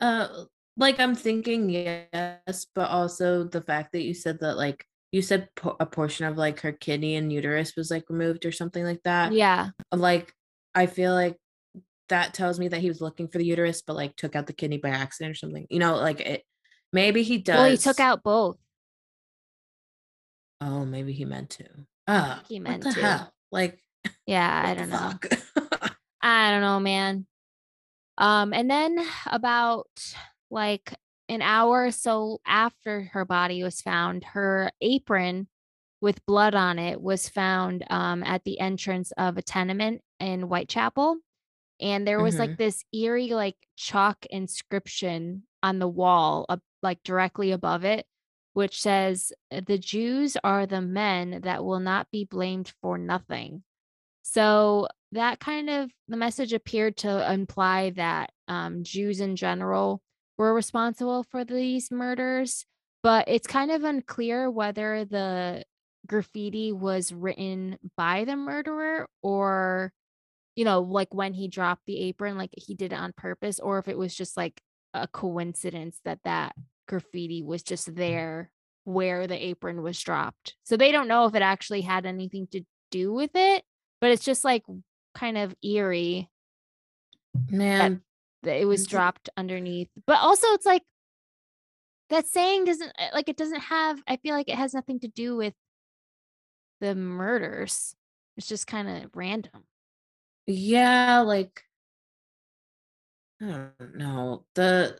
[0.00, 0.44] uh
[0.76, 5.48] like I'm thinking yes, but also the fact that you said that like you said
[5.54, 9.02] po- a portion of like her kidney and uterus was like removed or something like
[9.04, 9.32] that.
[9.32, 9.70] Yeah.
[9.92, 10.34] Like
[10.74, 11.36] I feel like
[12.12, 14.52] that tells me that he was looking for the uterus but like took out the
[14.52, 15.66] kidney by accident or something.
[15.70, 16.44] You know, like it
[16.92, 18.58] maybe he does Well, he took out both.
[20.60, 21.64] Oh, maybe he meant to.
[22.06, 23.00] Ah, he meant to.
[23.00, 23.32] hell?
[23.50, 23.82] Like
[24.26, 25.12] Yeah, I don't know.
[26.22, 27.26] I don't know, man.
[28.18, 29.88] Um, and then about
[30.50, 30.94] like
[31.30, 35.48] an hour or so after her body was found, her apron
[36.02, 41.16] with blood on it was found um, at the entrance of a tenement in Whitechapel.
[41.82, 47.50] And there was like this eerie, like chalk inscription on the wall, up, like directly
[47.50, 48.06] above it,
[48.52, 53.64] which says, The Jews are the men that will not be blamed for nothing.
[54.22, 60.00] So that kind of the message appeared to imply that um, Jews in general
[60.38, 62.64] were responsible for these murders,
[63.02, 65.64] but it's kind of unclear whether the
[66.06, 69.92] graffiti was written by the murderer or,
[70.54, 73.78] you know, like when he dropped the apron, like he did it on purpose, or
[73.78, 74.60] if it was just like
[74.94, 76.54] a coincidence that that
[76.86, 78.50] graffiti was just there
[78.84, 80.56] where the apron was dropped.
[80.64, 83.64] So they don't know if it actually had anything to do with it,
[84.00, 84.64] but it's just like
[85.14, 86.28] kind of eerie
[87.50, 88.02] Man,
[88.42, 89.88] that it was dropped underneath.
[90.06, 90.82] But also it's like
[92.10, 95.08] that saying doesn't uh, like it doesn't have I feel like it has nothing to
[95.08, 95.54] do with
[96.80, 97.94] the murders.
[98.36, 99.64] It's just kind of random.
[100.46, 101.62] Yeah, like
[103.40, 104.44] I don't know.
[104.54, 104.98] The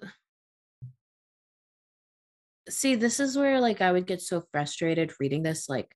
[2.69, 5.69] See, this is where like I would get so frustrated reading this.
[5.69, 5.95] Like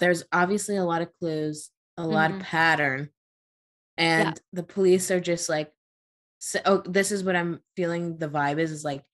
[0.00, 2.36] there's obviously a lot of clues, a lot Mhm.
[2.36, 3.10] of pattern,
[3.96, 5.72] and the police are just like
[6.40, 9.04] so, oh, this is what I'm feeling the vibe is is like,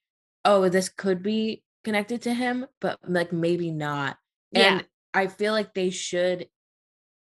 [0.44, 4.18] oh, this could be connected to him, but like maybe not.
[4.52, 4.78] Yeah.
[4.78, 6.48] And I feel like they should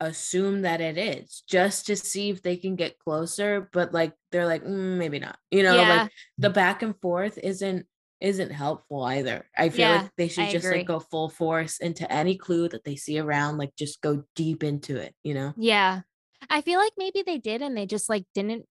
[0.00, 4.46] assume that it is just to see if they can get closer, but like they're
[4.46, 5.38] like, "Mm, maybe not.
[5.50, 6.02] You know, Yeah.
[6.04, 7.86] like the back and forth isn't
[8.20, 9.46] isn't helpful either.
[9.56, 10.78] I feel Yeah, like they should I just agree.
[10.78, 14.64] like go full force into any clue that they see around, like just go deep
[14.64, 15.52] into it, you know?
[15.58, 16.00] Yeah.
[16.48, 18.66] I feel like maybe they did and they just like didn't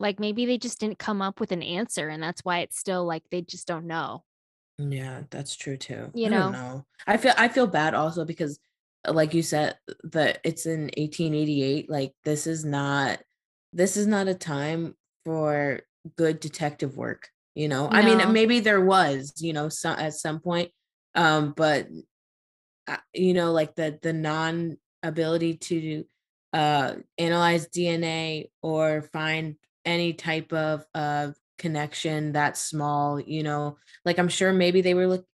[0.00, 3.04] like maybe they just didn't come up with an answer and that's why it's still
[3.04, 4.24] like they just don't know.
[4.78, 6.10] Yeah, that's true too.
[6.14, 6.50] You know?
[6.50, 6.86] know.
[7.06, 8.58] I feel I feel bad also because
[9.06, 13.20] like you said that it's in 1888 like this is not
[13.72, 15.80] this is not a time for
[16.16, 17.88] good detective work, you know.
[17.90, 20.70] I mean maybe there was, you know, some at some point
[21.14, 21.88] um but
[22.86, 26.04] uh, you know like the the non ability to
[26.52, 34.18] uh analyze DNA or find any type of uh connection that small, you know, like
[34.18, 35.26] I'm sure maybe they were look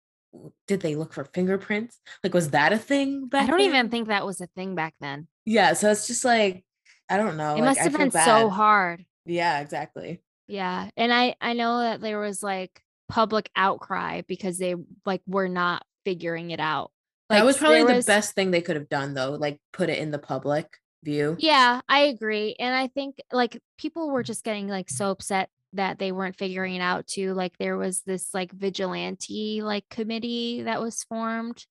[0.67, 1.99] did they look for fingerprints?
[2.23, 4.95] Like was that a thing back I don't even think that was a thing back
[4.99, 5.27] then.
[5.45, 6.65] Yeah, so it's just like
[7.09, 7.55] I don't know.
[7.55, 9.05] it like, must have been so hard.
[9.25, 10.21] Yeah, exactly.
[10.47, 10.89] Yeah.
[10.97, 15.83] And I I know that there was like public outcry because they like were not
[16.05, 16.91] figuring it out.
[17.29, 19.89] Like that was probably the was- best thing they could have done though, like put
[19.89, 20.67] it in the public
[21.03, 21.35] view.
[21.39, 22.55] Yeah, I agree.
[22.59, 24.27] And I think like people were mm.
[24.27, 27.33] just getting like so upset that they weren't figuring out too.
[27.33, 31.65] Like there was this like vigilante like committee that was formed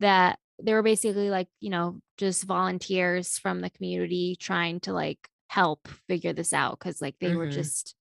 [0.00, 5.28] that they were basically like, you know, just volunteers from the community trying to like
[5.48, 7.48] help figure this out because like they were Mhm.
[7.48, 7.94] just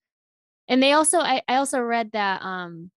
[0.68, 2.92] and they also I, I also read that um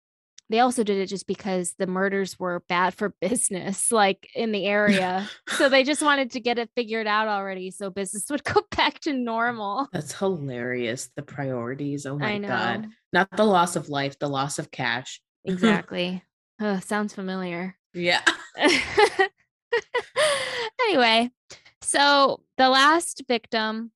[0.50, 4.66] they also did it just because the murders were bad for business like in the
[4.66, 8.62] area so they just wanted to get it figured out already so business would go
[8.76, 11.10] back to normal That's hilarious.
[11.16, 12.06] The priorities.
[12.06, 12.88] Oh my god.
[13.14, 15.22] Not the loss of life, the loss of cash.
[15.46, 16.24] exactly
[16.60, 18.22] Ugh, sounds familiar Yeah.
[20.88, 21.30] anyway,
[21.82, 23.92] so the last victim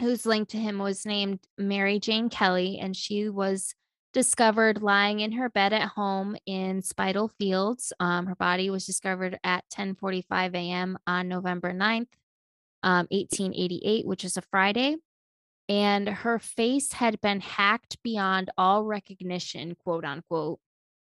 [0.00, 3.74] who's linked to him was named Mary Jane Kelly, and she was
[4.14, 7.92] discovered lying in her bed at home in Spitalfields.
[8.00, 10.96] Um, her body was discovered at 10:45 a.m.
[11.06, 12.08] on November 9th,
[12.82, 14.96] um, 1888, which is a Friday.
[15.68, 20.60] And her face had been hacked beyond all recognition, quote unquote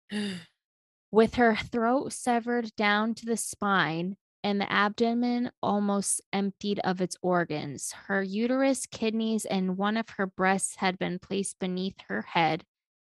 [1.11, 7.17] with her throat severed down to the spine and the abdomen almost emptied of its
[7.21, 7.93] organs.
[8.07, 12.65] Her uterus, kidneys, and one of her breasts had been placed beneath her head,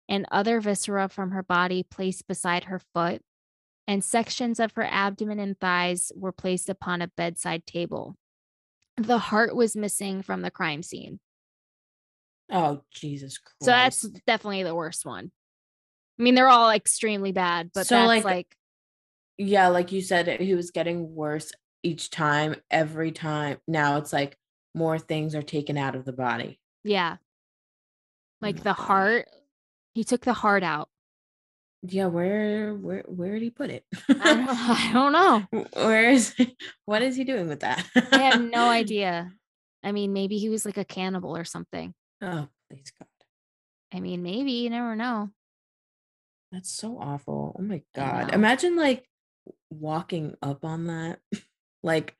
[0.09, 3.21] and other viscera from her body placed beside her foot,
[3.87, 8.15] and sections of her abdomen and thighs were placed upon a bedside table.
[8.97, 11.19] The heart was missing from the crime scene.
[12.51, 13.63] Oh Jesus Christ.
[13.63, 15.31] So that's definitely the worst one.
[16.19, 18.55] I mean, they're all extremely bad, but So, that's like, like
[19.37, 23.57] yeah, like you said, he was getting worse each time, every time.
[23.67, 24.37] Now it's like
[24.75, 26.59] more things are taken out of the body.
[26.83, 27.17] Yeah.
[28.41, 28.83] Like oh my the God.
[28.83, 29.27] heart,
[29.93, 30.89] he took the heart out.
[31.85, 33.85] Yeah, where where where did he put it?
[34.09, 35.65] I don't, I don't know.
[35.73, 36.35] where is
[36.85, 37.85] what is he doing with that?
[38.11, 39.31] I have no idea.
[39.83, 41.93] I mean, maybe he was like a cannibal or something.
[42.21, 43.07] Oh, please God.
[43.93, 45.29] I mean, maybe you never know.
[46.53, 47.55] That's so awful.
[47.59, 48.33] Oh my God.
[48.33, 49.09] Imagine like
[49.69, 51.19] walking up on that.
[51.83, 52.15] like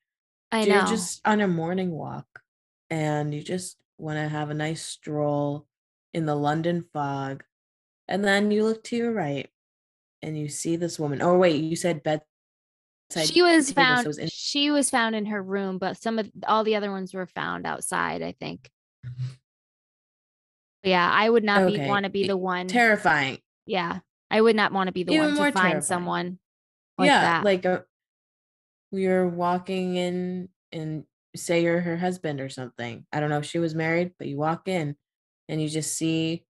[0.52, 0.88] I you're know.
[0.88, 2.42] just on a morning walk
[2.90, 5.68] and you just want to have a nice stroll
[6.14, 7.44] in the London fog.
[8.14, 9.50] And then you look to your right
[10.22, 11.20] and you see this woman.
[11.24, 12.22] Oh, wait, you said bedside.
[13.26, 14.06] she was table, found.
[14.06, 16.92] it was in- she was found in her room, but some of all the other
[16.92, 18.22] ones were found outside.
[18.22, 18.70] I think.
[20.84, 22.68] Yeah, I would not Okay, want to be the one.
[22.68, 23.40] terrifying.
[23.66, 24.00] yeah,
[24.30, 25.82] I would not want to be the Even one to find terrifying.
[25.82, 26.40] someone
[27.00, 27.44] like yeah, that.
[27.46, 27.82] like uh,
[28.92, 33.08] you're walking in and say you're her husband or something.
[33.12, 34.96] I don't know if she was married, but you walk in
[35.50, 36.46] and you just see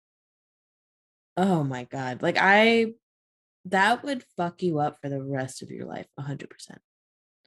[1.38, 2.22] oh my god.
[2.22, 2.94] Like I
[3.65, 6.48] that would fuck you up for the rest of your life 100%.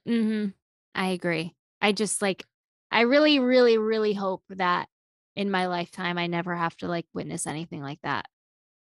[0.09, 0.49] Mm-hmm.
[0.95, 1.55] I agree.
[1.81, 2.45] I just like,
[2.91, 4.89] I really, really, really hope that
[5.35, 8.27] in my lifetime I never have to like witness anything like that.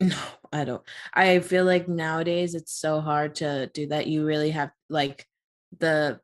[0.01, 0.17] No,
[0.53, 0.83] I don't.
[1.13, 4.07] I feel like nowadays it's so hard to do that.
[4.07, 5.27] You really have like
[5.77, 6.21] the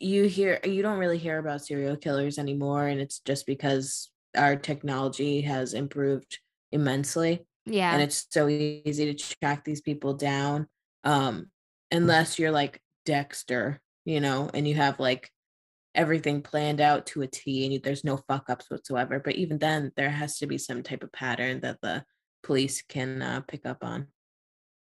[0.00, 4.54] you hear you don't really hear about serial killers anymore and it's just because our
[4.54, 6.38] technology has improved
[6.72, 7.92] immensely Yeah.
[7.92, 10.68] and it's so easy to track these people down
[11.04, 11.50] um
[11.90, 15.30] unless you're like Dexter, you know, and you have like
[15.94, 19.20] everything planned out to a T and you, there's no fuck ups whatsoever.
[19.24, 22.04] But even then, there has to be some type of pattern that the
[22.42, 24.08] police can uh, pick up on.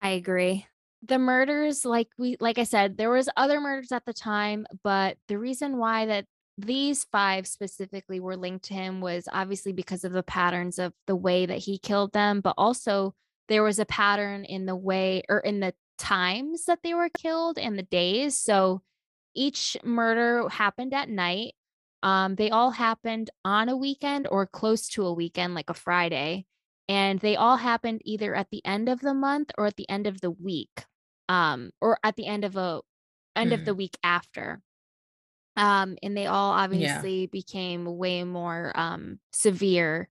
[0.02, 0.66] I agree.
[1.04, 5.18] The murders, like we like I said, there was other murders at the time, but
[5.28, 6.26] the reason why that
[6.58, 11.16] these five specifically were linked to him was obviously because of the patterns of the
[11.16, 13.14] way that he killed them, but also
[13.48, 17.58] there was a pattern in the way or in the times that they were killed
[17.60, 18.40] and the days.
[18.40, 18.82] So
[19.36, 21.56] each murder happened at night.
[22.04, 26.46] Um, they all happened on a weekend or close to a weekend, like a Friday
[26.88, 30.06] and they all happened either at the end of the month or at the end
[30.06, 30.86] of the week
[31.28, 32.80] um or at the end of a
[33.36, 33.66] end of Mhm.
[33.66, 34.62] the week after
[35.58, 40.10] um and they all obviously became way more um severe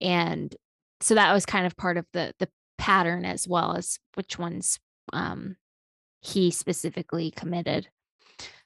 [0.00, 0.54] and
[1.00, 4.78] so that was kind of part of the the pattern as well as which ones
[5.12, 5.56] um
[6.20, 7.88] he specifically committed.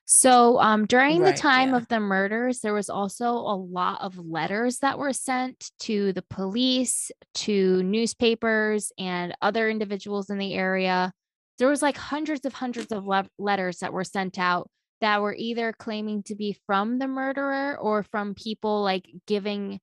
[0.04, 1.76] So um during Right, the time yeah.
[1.76, 6.22] of the murders there was also a lot of letters that were sent to the
[6.22, 11.12] police to newspapers and other individuals in the area.
[11.58, 15.34] There was like hundreds of hundreds of le- letters that were sent out that were
[15.34, 19.80] either claiming to be from the murderer or from people like giving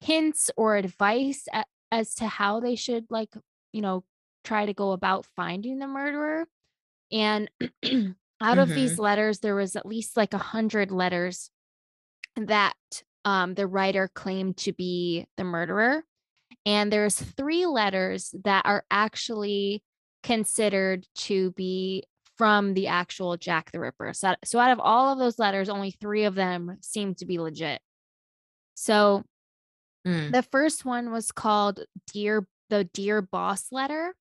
[0.00, 1.46] hints or advice
[1.92, 3.32] as to how they should like
[3.72, 4.04] you know
[4.44, 6.46] try to go about finding the murderer.
[7.12, 7.50] And
[8.40, 11.50] out of these letters there was at least like a hundred letters
[12.36, 12.74] that
[13.24, 16.04] um, the writer claimed to be the murderer.
[16.64, 19.82] And there's three letters that are actually
[20.22, 22.04] considered to be
[22.40, 24.14] from the actual Jack the Ripper.
[24.14, 27.38] So, so out of all of those letters, only three of them seem to be
[27.38, 27.82] legit.
[28.74, 29.24] So
[30.06, 30.32] Mm.
[30.32, 31.80] the first one was called
[32.10, 34.14] Dear the Dear Boss letter.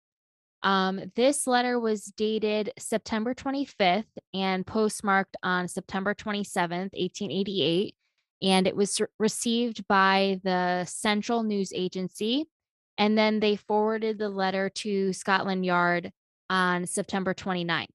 [0.63, 7.95] Um, this letter was dated September 25th and postmarked on September 27th, 1888.
[8.41, 12.49] And it was re- received by the Central News Agency.
[12.97, 16.11] And then they forwarded the letter to Scotland Yard
[16.49, 17.87] on September 29th.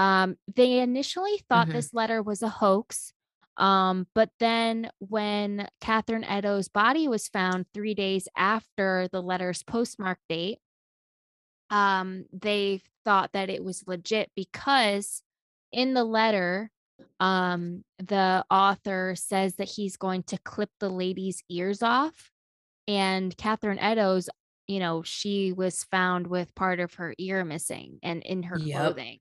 [0.00, 1.72] Um, they initially thought Mhm.
[1.72, 3.12] this letter was a hoax.
[3.58, 10.18] Um, but then when Catherine Eddowes body was found three days after the letter's postmark
[10.26, 10.58] date,
[11.68, 15.22] um, they thought that it was legit because
[15.70, 16.70] in the letter,
[17.20, 22.30] um, the author says that he's going to clip the lady's ears off.
[22.88, 24.30] And Catherine Eddowes,
[24.66, 28.80] you know, she was found with part of her ear missing and in her Yep.
[28.80, 29.18] clothing.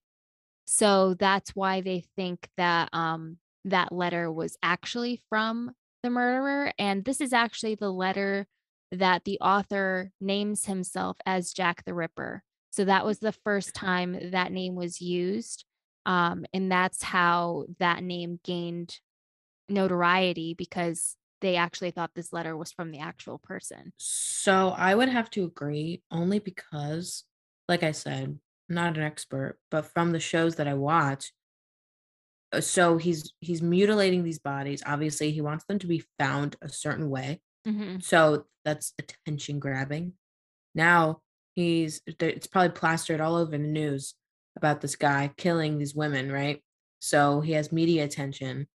[0.69, 5.71] So that's why they think that um that letter was actually from
[6.03, 6.71] the murderer.
[6.77, 8.47] And this is actually the letter
[8.91, 12.43] that the author names himself as Jack the Ripper.
[12.71, 15.65] So that was the first time that name was used.
[16.05, 18.99] Um, and that's how that name gained
[19.67, 23.93] notoriety because they actually thought this letter was from the actual person.
[23.97, 27.23] So I would have to agree only because,
[27.67, 28.39] like I said,
[28.69, 31.31] not an expert, but from the shows that I watch,
[32.51, 34.81] uh, so he's he's mutilating these bodies.
[34.85, 37.41] Obviously, he wants them to be found a certain way.
[37.67, 38.01] Mhm.
[38.03, 40.13] So that's attention grabbing.
[40.75, 41.21] Now
[41.55, 44.15] he's it's probably plastered all over the news
[44.57, 46.63] about this guy killing these women, right?
[47.01, 48.67] So he has media attention.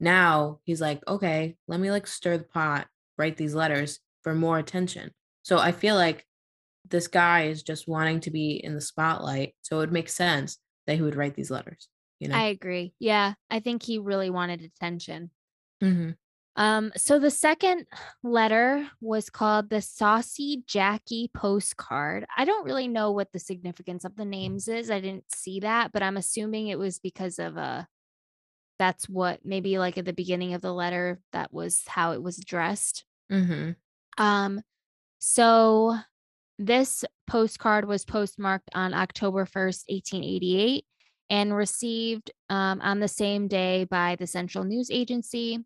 [0.00, 2.88] Now he's like, okay, let me like stir the pot,
[3.18, 5.12] write these letters for more attention.
[5.44, 6.26] So I feel like
[6.90, 9.54] this guy is just wanting to be in the spotlight.
[9.62, 11.88] So it would make sense that he would write these letters,
[12.20, 12.36] you know?
[12.36, 12.94] I agree.
[12.98, 15.30] Yeah, I think he really wanted attention.
[15.82, 16.16] Mhm.
[16.56, 17.86] Um, so the second
[18.24, 22.26] letter was called the Saucy Jackie postcard.
[22.36, 24.90] I don't really know what the significance of the names is.
[24.90, 27.86] I didn't see that, but I'm assuming it was because of a
[28.78, 32.38] that's what maybe like at the beginning of the letter that was how it was
[32.38, 33.04] addressed.
[33.30, 33.76] Mhm.
[34.18, 34.62] Um,
[35.18, 35.96] so
[36.58, 40.84] this postcard was postmarked on October 1st, 1888,
[41.30, 45.64] and received um, on the same day by the Central News Agency.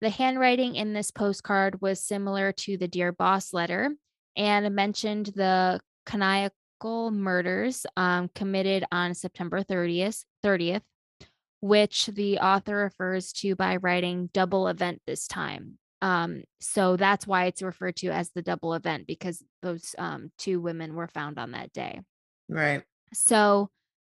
[0.00, 3.90] The handwriting in this postcard was similar to the Dear Boss letter
[4.36, 10.82] and mentioned the canonical murders um, committed on September 30th, 30th,
[11.60, 15.78] which the author refers to by writing double event this time.
[16.00, 20.60] Um, so that's why it's referred to as the double event because those um, two
[20.60, 22.00] women were found on that day.
[22.48, 22.82] Right.
[23.12, 23.70] So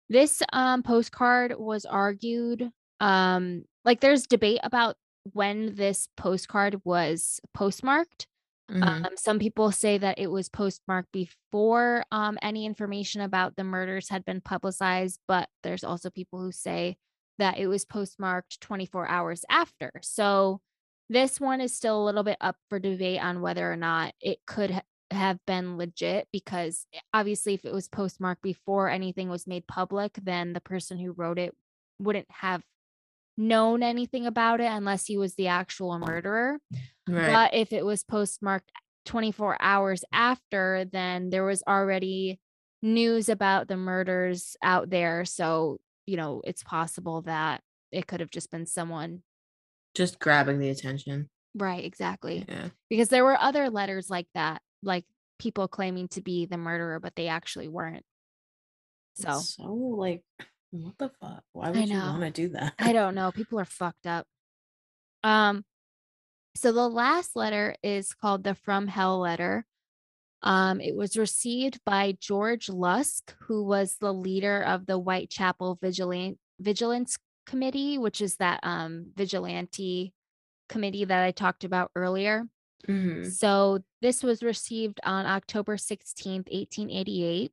[0.08, 2.70] this um, postcard was argued.
[3.00, 4.96] Um, like there's debate about
[5.32, 8.26] when this postcard was postmarked.
[8.70, 9.06] Mhm.
[9.06, 14.08] Um, some people say that it was postmarked before um, any information about the murders
[14.08, 16.96] had been publicized, but there's also people who say
[17.38, 19.92] that it was postmarked 24 hours after.
[20.00, 20.60] So
[21.12, 24.38] this one is still a little bit up for debate on whether or not it
[24.46, 29.46] could ha- have been legit because eh, obviously if it was postmarked before anything was
[29.46, 31.54] made public, then the person who wrote it
[31.98, 32.62] wouldn't have
[33.36, 36.58] known anything about it unless he was the actual murderer.
[37.08, 37.32] right.
[37.32, 38.70] But if it was postmarked
[39.04, 42.40] 24 hours after, then there was already
[42.82, 45.24] news about the murders out there.
[45.24, 49.22] So, you know, it's possible that it could have just been someone.
[49.94, 51.28] Just grabbing the attention.
[51.54, 52.44] Right, exactly.
[52.48, 52.68] Yeah.
[52.88, 55.04] Because there were other letters like that, like
[55.38, 58.04] people claiming to be the murderer, but they actually weren't.
[59.14, 60.22] So It's so like
[60.70, 61.42] what the fuck?
[61.52, 62.72] Why would you want to do that?
[62.78, 63.30] I don't know.
[63.30, 64.26] People are fucked up.
[65.22, 65.64] Um,
[66.54, 69.66] so the last letter is called the From Hell letter.
[70.42, 76.38] Um, it was received by George Lusk, who was the leader of the Whitechapel Vigilant
[76.58, 77.16] Vigilance
[77.46, 80.12] Committee, which is that um vigilante
[80.68, 82.44] committee that I talked about earlier.
[82.88, 83.30] Mhm.
[83.30, 87.52] So this was received on October 16th, 1888.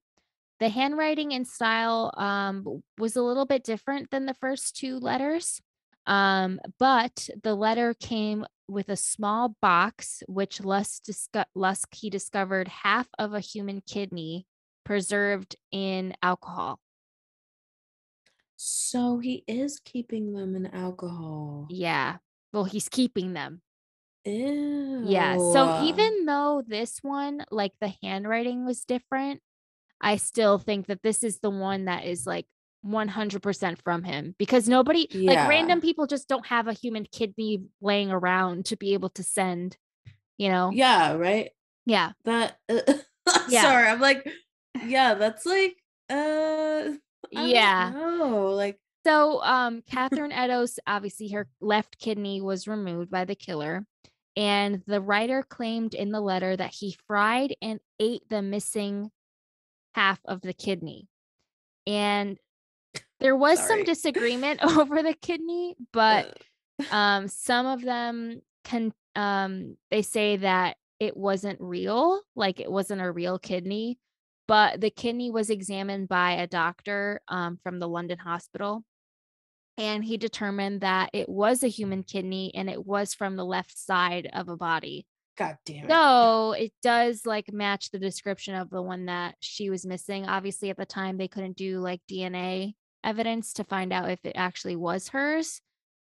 [0.60, 5.62] The handwriting and style um, was a little bit different than the first two letters,
[6.06, 12.68] um, but the letter came with a small box, which Lusk, disco- Lusk he discovered
[12.68, 14.46] half of a human kidney
[14.84, 16.80] preserved in alcohol.
[18.62, 21.68] So he is keeping them in alcohol.
[21.70, 22.18] Yeah,
[22.51, 23.62] well, he's keeping them.
[24.26, 25.01] Ew.
[25.05, 25.38] Yeah.
[25.38, 29.39] So even though this one, like the handwriting was different,
[30.01, 32.47] I still think that this is the one that is like
[32.86, 35.39] 100% from him because nobody, Yeah.
[35.39, 39.24] like random people just don't have a human kidney laying around to be able to
[39.24, 39.78] send,
[40.38, 40.72] you know?
[40.74, 41.51] Yeah, right.
[41.86, 42.12] Yeah.
[42.26, 42.57] That
[43.47, 43.62] Yeah.
[43.62, 44.30] sorry, I'm like,
[44.86, 45.78] yeah, that's like
[46.10, 46.89] uh
[47.36, 47.92] I Yeah.
[47.94, 53.86] No, like So, um, Catherine Eddowes, obviously, her left kidney was removed by the killer.
[54.36, 59.12] And the writer claimed in the letter that he fried and ate the missing
[59.94, 61.08] half of the kidney.
[61.88, 62.38] And
[63.20, 66.38] there was some disagreement over the kidney, but
[66.92, 73.02] um, some of them can um, they say that it wasn't real, like it wasn't
[73.02, 73.98] a real kidney,
[74.50, 78.84] but the kidney was examined by a doctor um, from the London hospital.
[79.78, 83.78] And he determined that it was a human kidney and it was from the left
[83.78, 85.06] side of a body.
[85.38, 85.91] God damn it.
[85.91, 90.28] So it does like match the description of the one that she was missing.
[90.28, 92.74] Obviously, at the time, they couldn't do like DNA
[93.04, 95.62] evidence to find out if it actually was hers.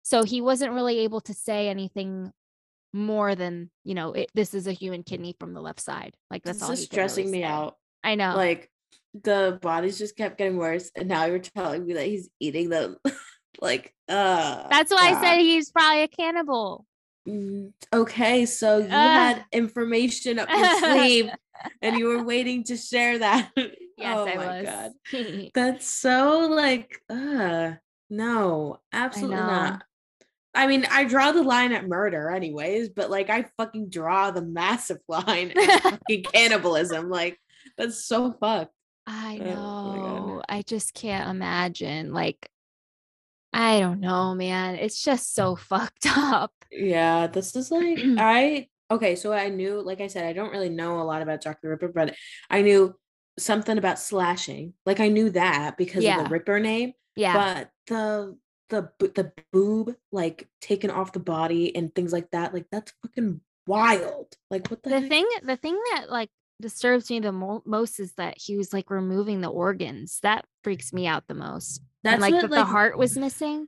[0.03, 2.31] So he wasn't really able to say anything
[2.93, 6.15] more than, you know, it, this is a human kidney from the left side.
[6.31, 7.75] Like that's this all is he could really stressing me out.
[8.09, 8.35] I know.
[8.35, 8.71] Like
[9.13, 12.97] the bodies just kept getting worse, and now you're telling me that he's eating them.
[13.61, 16.87] like, uh that's why I said he's probably a cannibal.
[17.29, 18.93] Mm, Okay, so you Ugh.
[18.93, 21.31] had information up your sleeve,
[21.83, 23.51] and you were waiting to share that.
[23.99, 24.65] Yes, oh I my was.
[24.65, 27.73] god, that's so like, uh,
[28.09, 29.47] no, absolutely know.
[29.49, 29.83] not.
[30.55, 34.43] I mean, I draw the line at murder, anyways, but like, I fucking draw the
[34.43, 37.11] massive line at fucking cannibalism.
[37.11, 37.41] Like,
[37.79, 38.73] that's so fucked.
[39.07, 40.43] I Oh know.
[40.49, 42.13] I just can't imagine.
[42.13, 42.51] Like,
[43.53, 44.75] I don't know, man.
[44.75, 46.53] It's just so fucked up.
[46.71, 50.69] Yeah, this is like I okay, so I knew, like I said, I don't really
[50.71, 52.15] know a lot about Jack the Ripper, but
[52.51, 52.95] I knew
[53.39, 54.75] something about slashing.
[54.85, 57.35] Like I knew that because of the Ripper name, Yeah.
[57.35, 58.37] but the
[58.71, 63.41] the the boob like taken off the body and things like that, like that's fucking
[63.67, 64.35] wild.
[64.51, 66.29] Like what the, the thing, the thing that like
[66.61, 70.19] disturbs me the mo- most is that he was like removing the organs.
[70.23, 71.81] That freaks me out the most.
[72.05, 73.67] That's and like what, that the heart was missing.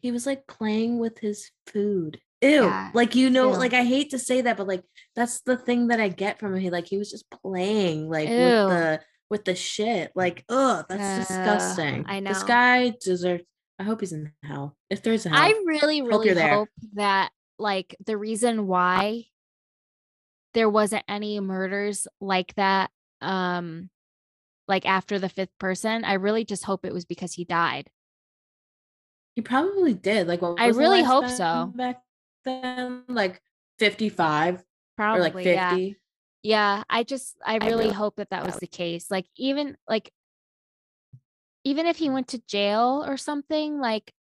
[0.00, 2.20] he was like playing with his food.
[2.40, 2.64] Ew.
[2.64, 3.58] Yeah, Like you know, ew.
[3.58, 4.82] like I hate to say that, but like
[5.14, 6.60] that's the thing that I get from him.
[6.60, 8.34] He like he was just playing like Ew.
[8.34, 9.00] with the
[9.30, 10.10] with the shit.
[10.14, 12.04] Like, ugh, that's Uh, disgusting.
[12.08, 12.32] I know.
[12.32, 13.44] This guy deserves
[13.78, 14.76] I hope he's in hell.
[14.90, 15.38] If there's a hell.
[15.38, 19.24] I really, really you're hope that like the reason why
[20.54, 22.90] there wasn't any murders like that,
[23.20, 23.90] um,
[24.68, 27.90] like after the fifth person, I really just hope it was because he died.
[29.34, 30.28] he probably did.
[30.28, 31.72] Like what I really hope so.
[31.74, 32.02] Back
[32.44, 33.40] then, like
[33.78, 34.64] 55
[34.96, 35.46] Probably, or like 50.
[35.48, 35.88] yeah.
[36.44, 39.10] Yeah, I just I really really hope that that was the case.
[39.10, 40.10] Like even like
[41.64, 44.12] even if he went to jail or something, like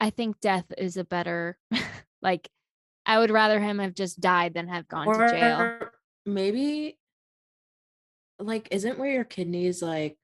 [0.00, 1.56] I think death is a better
[2.22, 2.48] like
[3.10, 5.90] I would rather him have just died than have gone to jail.
[6.24, 6.96] Maybe
[8.38, 10.16] like isn't where your kidneys like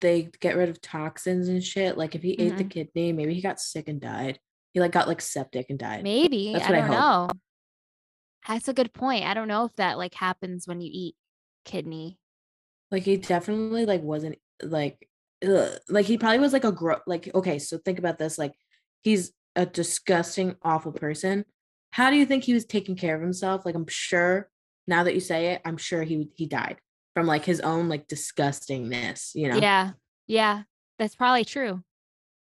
[0.00, 1.98] they get rid of toxins and shit.
[1.98, 2.70] Like if he ate the Mhm.
[2.70, 4.40] kidney, maybe he got sick and died.
[4.72, 6.04] He like got like septic and died.
[6.04, 6.54] Maybe.
[6.54, 6.98] That's I what I don't hope.
[7.28, 7.40] know.
[8.48, 9.26] That's a good point.
[9.26, 11.16] I don't know if that like happens when you eat
[11.66, 12.18] kidney.
[12.90, 15.06] Like he definitely like wasn't like
[15.46, 15.78] ugh.
[15.90, 18.54] like he probably was like a gro like okay, so think about this like
[19.02, 21.44] he's a disgusting awful person.
[21.90, 23.64] How do you think he was taking care of himself?
[23.64, 24.48] Like I'm sure
[24.86, 26.78] now that you say it, I'm sure he he died
[27.14, 29.56] from like his own like disgustingness, you know.
[29.56, 29.92] Yeah.
[30.26, 30.62] Yeah.
[30.98, 31.82] That's probably true.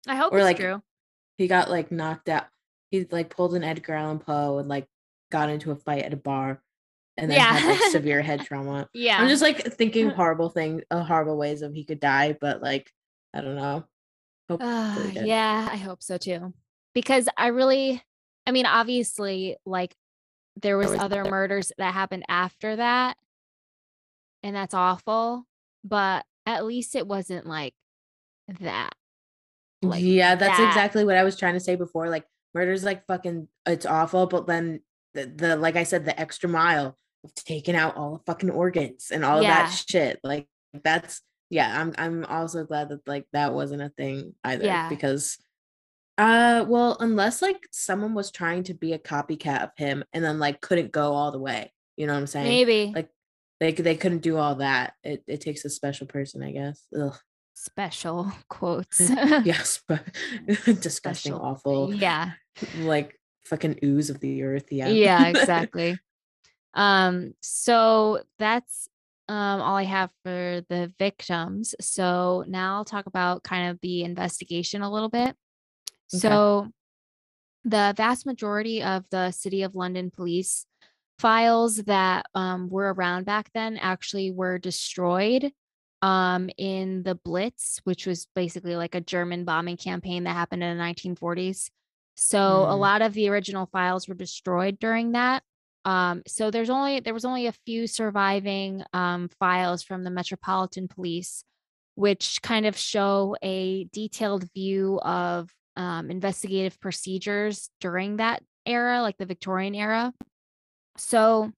[0.08, 0.82] I hope Or, it's like, true.
[1.38, 2.46] he got like knocked out.
[2.92, 4.88] He like pulled an Edgar Allan Poe and like
[5.32, 6.62] got into a fight at a bar
[7.18, 8.88] and then had like severe head trauma.
[8.94, 9.20] Yeah.
[9.20, 12.90] I'm just like thinking horrible things, uh, horrible ways of he could die, but like
[13.34, 13.84] I don't know.
[14.50, 16.54] Uh, yeah, I hope so too.
[16.96, 18.02] Because I really,
[18.50, 19.96] I mean, obviously, like
[20.60, 23.16] there was was other other- murders that happened after that,
[24.42, 25.46] and that's awful.
[25.84, 27.76] But at least it wasn't like
[28.60, 28.96] that.
[29.84, 30.68] Like yeah, that's that.
[30.68, 32.10] exactly what I was trying to say before.
[32.10, 32.26] Like
[32.56, 34.82] murder's like fucking it's awful, but then
[35.14, 39.12] the, the like I said, the extra mile of taking out all the fucking organs
[39.12, 39.68] and all of Yeah.
[39.68, 40.20] that shit.
[40.24, 40.48] Like
[40.84, 41.22] that's
[41.52, 44.66] yeah, I'm I'm also glad that like that wasn't a thing either.
[44.66, 44.90] Yeah.
[44.90, 45.38] Because
[46.20, 50.38] uh well, unless like someone was trying to be a copycat of him and then
[50.38, 51.72] like couldn't go all the way.
[51.96, 52.48] You know what I'm saying?
[52.48, 53.10] Maybe Like
[53.60, 54.94] they they couldn't do all that.
[55.04, 56.86] It it takes a special person, I guess.
[57.00, 57.16] Ugh.
[57.56, 59.00] special quotes.
[59.10, 60.04] yes, but
[60.46, 61.42] disgusting, Special.
[61.42, 62.32] awful yeah.
[62.80, 64.72] like fucking ooze of the earth.
[64.72, 64.90] Yeah.
[64.90, 65.98] yeah exactly
[66.76, 68.88] um so that's
[69.28, 74.04] um all i have for the victims so now i'll talk about kind of the
[74.04, 75.36] investigation a little bit
[76.14, 76.20] Okay.
[76.20, 76.68] so
[77.64, 80.66] the vast majority of the city of london police
[81.20, 85.52] files that um, were around back then actually were destroyed
[86.02, 90.78] um, in the blitz which was basically like a german bombing campaign that happened in
[90.78, 91.70] the 1940s
[92.16, 92.80] so a Mm.
[92.80, 95.42] lot of the original files were destroyed during that.
[95.86, 100.90] Um, so there's only there was only a few surviving um, files from the Metropolitan
[100.90, 101.46] Police,
[101.96, 105.50] which kind of show a detailed view of
[105.80, 110.14] um, investigative procedures during that era, like the Victorian era.
[110.98, 111.52] So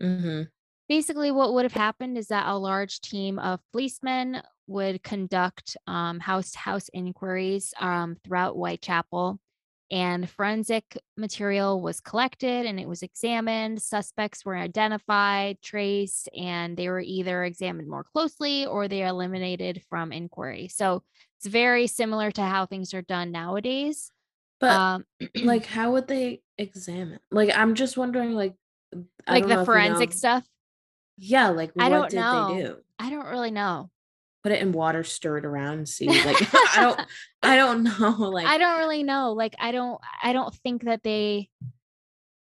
[0.00, 0.42] hmm
[0.88, 6.20] basically what would have happened is that a large team of policemen would conduct um,
[6.20, 9.40] house-to-house inquiries um, throughout whitechapel
[9.90, 13.80] and forensic material was collected and it was examined.
[13.80, 20.12] Suspects were identified traced and they were either examined more closely or they eliminated from
[20.12, 20.68] inquiry.
[20.68, 21.02] So
[21.42, 24.12] it's very similar to how things are done nowadays
[24.60, 25.04] But um,
[25.42, 27.18] like, how would they examine?
[27.32, 28.54] Like, I'm just wondering, like,
[29.26, 30.44] I like the if you forensic know- stuff
[31.18, 32.54] Yeah, like, I don't did know.
[32.54, 32.76] they do?
[32.98, 33.90] i don't really know
[34.44, 36.08] Put it in water, stir it around, see.
[36.08, 37.00] Like, I don't,
[37.44, 38.10] I don't know.
[38.28, 39.34] Like, I don't really know.
[39.34, 41.48] Like I don't I don't think that they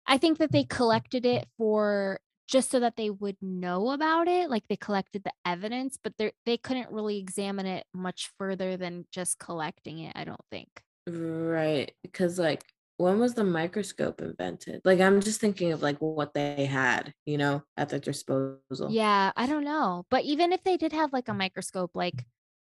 [0.07, 2.21] I think that they collected it for
[2.53, 4.51] just so that they would know about it.
[4.51, 9.07] Like they collected the evidence, but they they couldn't really examine it much further than
[9.11, 10.69] just collecting it, I don't think.
[11.09, 11.93] Right.
[12.03, 12.63] Because like
[12.99, 14.83] when was the microscope invented?
[14.85, 18.91] Like I'm just thinking of like what they had, you know, at their disposal.
[18.91, 20.05] Yeah, I don't know.
[20.11, 21.39] But even if they did have like a mm.
[21.39, 22.27] microscope, like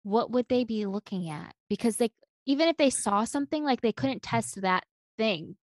[0.03, 1.55] what would they be looking at?
[1.67, 2.11] Because they
[2.45, 4.29] even if they saw something, like they couldn't mm.
[4.29, 4.83] test that
[5.17, 5.55] thing.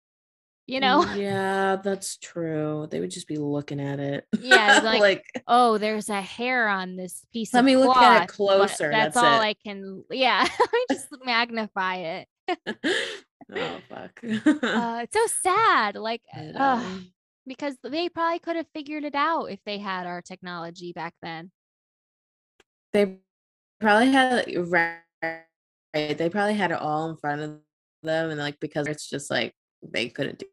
[0.68, 1.02] You know?
[1.16, 2.86] Yeah, that's true.
[2.90, 4.26] They would just be looking at it.
[4.38, 8.28] Yeah, like, like oh, there's a hair on this piece Let me look at it
[8.28, 9.44] closer, That's, that's all it.
[9.44, 10.04] I can.
[10.10, 12.28] Yeah, let me just magnify it.
[13.56, 14.20] oh fuck.
[14.22, 17.00] Uh, it's so sad, like, I know.
[17.46, 21.50] because they probably could have figured it out if they had our technology back then.
[22.92, 23.16] they
[23.80, 26.18] probably had right, right.
[26.18, 27.58] They probably had it all in front of
[28.02, 30.46] them, and like because it's just like they couldn't do,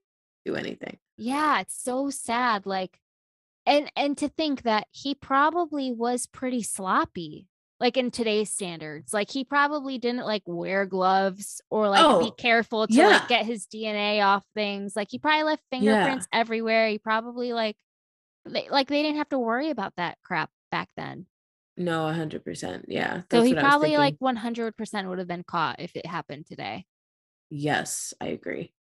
[0.46, 0.98] do anything.
[1.18, 2.66] Yeah, it's so sad.
[2.66, 3.00] Like,
[3.66, 7.48] and and to think that he probably was pretty sloppy,
[7.80, 9.14] like in today's standards.
[9.14, 13.08] Like he probably didn't like wear gloves or like be Oh, careful to yeah.
[13.08, 14.96] like get his DNA off things.
[14.96, 16.90] Like he probably left fingerprints everywhere.
[16.90, 17.76] He probably like
[18.46, 21.26] they, like they didn't have to worry about that crap back then.
[21.78, 22.86] No, hundred percent.
[22.88, 23.24] Yeah.
[23.32, 26.46] So he what I was probably like 100% would have been caught if it happened
[26.46, 26.86] today,
[27.50, 28.74] Yes, I agree.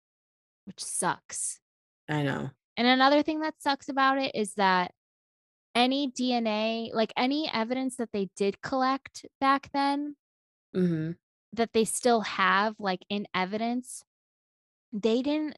[0.65, 1.61] Which sucks.
[2.09, 2.51] I know.
[2.77, 4.93] And another thing that sucks about it is that
[5.75, 10.17] any DNA, like any evidence that they did collect back then,
[10.75, 11.13] hmm
[11.55, 14.05] that they still have like in evidence,
[14.93, 15.57] they didn't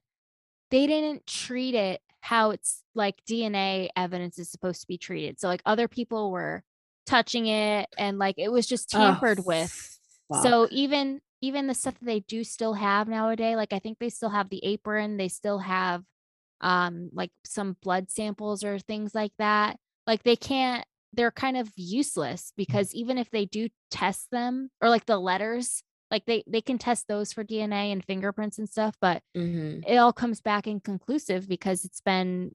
[0.70, 5.38] they didn't treat it how it's like DNA evidence is supposed to be treated.
[5.38, 6.64] So like other people were
[7.06, 9.98] touching it and like it was just tampered with.
[10.42, 14.10] So even even the stuff that they do still have nowadays, like I think they
[14.10, 16.04] still have the apron, they still have
[16.60, 19.78] um like some blood samples or things like that.
[20.06, 24.88] Like they can't they're kind of useless because even if they do test them or
[24.90, 28.96] like the letters, like they they can test those for DNA and fingerprints and stuff,
[29.00, 32.52] but hmm it all comes back inconclusive because it's been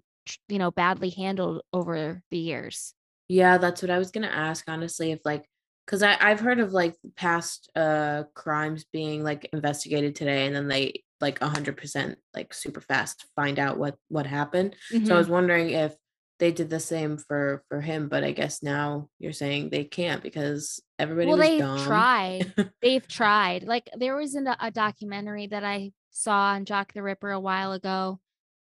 [0.50, 2.94] you know badly handled over the years.
[3.28, 5.48] Yeah, that's what I was gonna ask, honestly, if like
[5.90, 10.68] because I I've heard of like past uh crimes being like investigated today and then
[10.68, 14.76] they like a hundred percent like super fast find out what what happened.
[15.04, 15.18] So I Mhm.
[15.18, 15.96] was wondering if
[16.38, 20.22] they did the same for for him, but I guess now you're saying they can't
[20.22, 21.86] because everybody well they've dumb.
[21.86, 27.04] tried they've tried like there was an, a documentary that i saw on jock the
[27.04, 28.20] ripper a while ago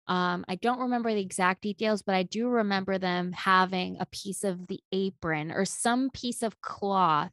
[0.07, 4.44] um i don't remember the exact details but i do remember them having a piece
[4.44, 7.30] of the apron or some piece of cloth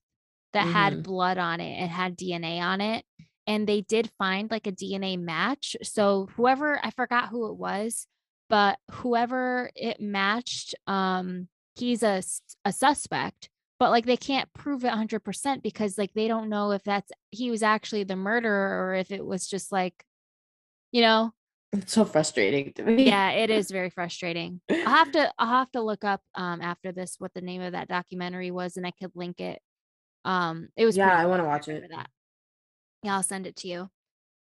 [0.53, 1.03] that had Mhm.
[1.03, 3.05] blood on it and had dna on it
[3.47, 8.07] and they did find like a dna match so whoever i forgot who it was
[8.49, 12.21] but whoever it matched um he's a
[12.71, 13.49] suspect
[13.79, 17.49] but like they can't prove it 100% because like they don't know if that's he
[17.49, 20.05] was actually the murderer or if it was just like
[20.91, 21.33] you know
[21.73, 23.05] It's so frustrating to me.
[23.07, 26.91] yeah it is very frustrating i'll have to i'll have to look up um after
[26.91, 29.59] this what the name of that documentary was and i could link it
[30.25, 31.83] um it was Yeah, I wanna watch it.
[31.89, 32.09] that
[33.03, 33.89] yeah i'll send it to you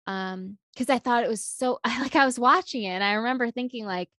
[0.07, 3.13] um because I thought it was so I like I was watching it and I
[3.13, 4.09] remember thinking like,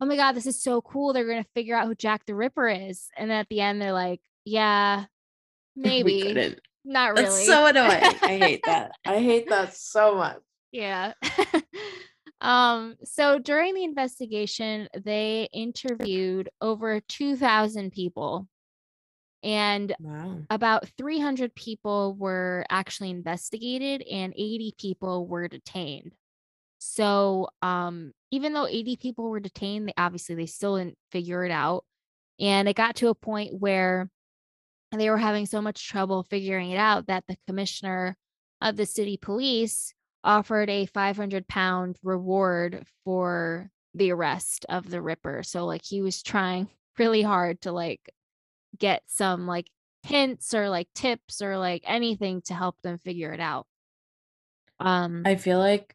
[0.00, 1.12] oh my god, this is so cool.
[1.12, 3.08] They're gonna figure out who Jack the Ripper is.
[3.16, 5.06] And then at the end they're like, yeah,
[5.76, 6.56] maybe.
[6.84, 7.22] Not really.
[7.24, 8.02] That's so annoying.
[8.22, 8.92] I hate that.
[9.06, 10.38] I hate that so much.
[10.70, 11.12] Yeah.
[12.42, 18.48] Um, so during the investigation, they interviewed over 2,000 people,
[19.42, 20.46] and Wow.
[20.50, 26.14] about 300 people were actually investigated, and 80 people were detained.
[26.78, 31.52] So, um, even though 80 people were detained, they obviously they still didn't figure it
[31.52, 31.84] out.
[32.40, 34.10] And it got to a point where
[34.92, 38.16] they were having so much trouble figuring it out that the commissioner
[38.60, 39.94] of the city police
[40.24, 46.22] offered a 500 pound reward for the arrest of the ripper so like he was
[46.22, 46.68] trying
[46.98, 48.00] really hard to like
[48.78, 49.68] get some like
[50.02, 53.66] hints or like tips or like anything to help them figure it out
[54.80, 55.94] um I feel like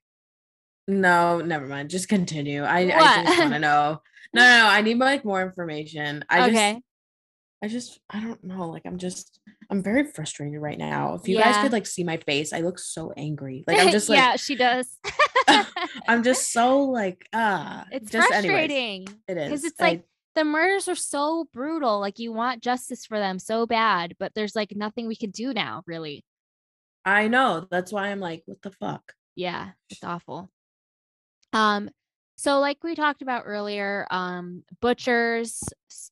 [0.88, 1.90] no, never mind.
[1.90, 2.64] Just continue.
[2.64, 4.02] I, I just want to know.
[4.34, 6.24] No, no, no, I need like more information.
[6.30, 6.87] I okay just
[7.68, 8.70] I just I don't know.
[8.70, 11.16] Like I'm just I'm very frustrated right now.
[11.16, 13.66] If you guys could like see my face, I look so angry.
[13.68, 14.88] Like I'm just like yeah she does
[16.08, 19.50] I'm just so like ah it's just anyways, frustrating it is.
[19.50, 20.04] because it's I- like
[20.36, 24.56] the murders are so brutal like you want justice for them so bad but there's
[24.56, 26.24] like nothing we could do now really
[27.04, 27.68] I know.
[27.70, 29.12] That's why I'm like, what the fuck?
[29.36, 30.50] yeah it's awful
[31.52, 31.90] um
[32.38, 35.62] so like we talked about earlier um butchers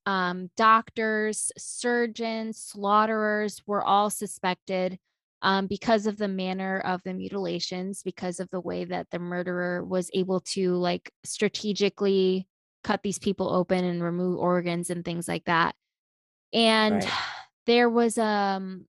[0.06, 4.98] um doctors surgeons slaughterers were all suspected
[5.42, 9.84] um because of the manner of the mutilations because of the way that the murderer
[9.84, 12.48] was able to like strategically
[12.84, 15.76] cut these people open and remove organs and things like that
[16.54, 17.14] and Right.
[17.66, 18.86] there was um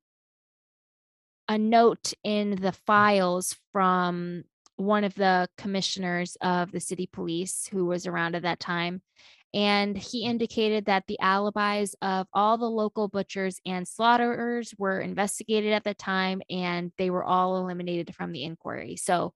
[1.49, 4.45] a note in the files from
[4.77, 9.03] one of the commissioners of the city police who was around at that time.
[9.55, 10.31] And he mm.
[10.31, 15.95] indicated that the alibis of all the local butchers and slaughterers were investigated at the
[15.95, 18.97] time and they were all eliminated from the inquiry.
[18.97, 19.33] So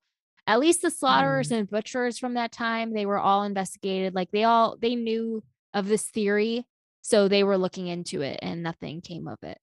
[0.47, 1.59] at least the slaughterers mm.
[1.59, 4.15] and butchers from that time, they were all investigated.
[4.15, 6.67] Like they all they knew of this theory.
[7.03, 9.59] So they were looking into it and nothing came of it.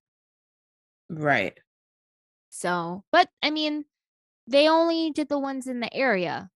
[1.10, 1.58] Right.
[2.50, 3.86] So, but I mean,
[4.48, 6.50] they only did the ones in the area.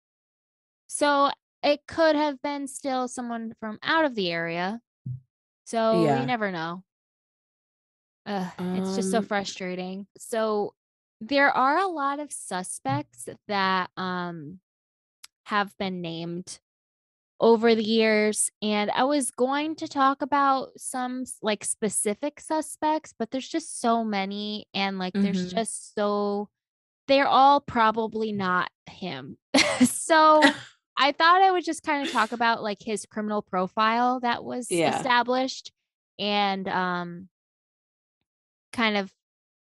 [0.88, 1.30] So
[1.62, 4.80] it could have been still someone from out of the area.
[5.64, 6.16] So Yeah.
[6.20, 6.84] you never know.
[8.26, 10.06] Ugh, it's just so Um, frustrating.
[10.18, 10.74] So
[11.20, 14.60] there are a lot of suspects that um
[15.46, 16.60] have been named
[17.40, 23.30] over the years and I was going to talk about some like specific suspects but
[23.30, 25.54] there's just so many and like there's Mhm.
[25.54, 26.48] just so
[27.10, 29.36] they're all probably not him.
[29.84, 30.42] so
[30.96, 34.70] I thought I would just kind of talk about like his criminal profile that was
[34.70, 34.96] Yeah.
[34.96, 35.72] established
[36.18, 37.28] and um
[38.72, 39.12] kind of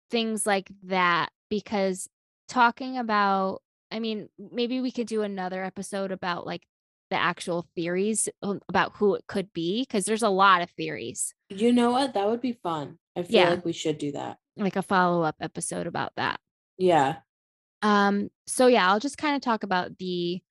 [0.10, 2.08] things like that because
[2.48, 3.62] talking about
[3.92, 6.64] I mean maybe we could do another episode about like
[7.10, 8.28] the actual theories
[8.70, 12.14] about who it could be because there's a lot of theories You know what?
[12.16, 12.98] That would be fun.
[13.16, 13.50] I feel Yeah.
[13.52, 14.38] like we should do that.
[14.58, 16.40] like a follow-up episode about that
[16.78, 17.18] Yeah.
[17.82, 20.42] Um, so yeah, I'll just kind of talk about the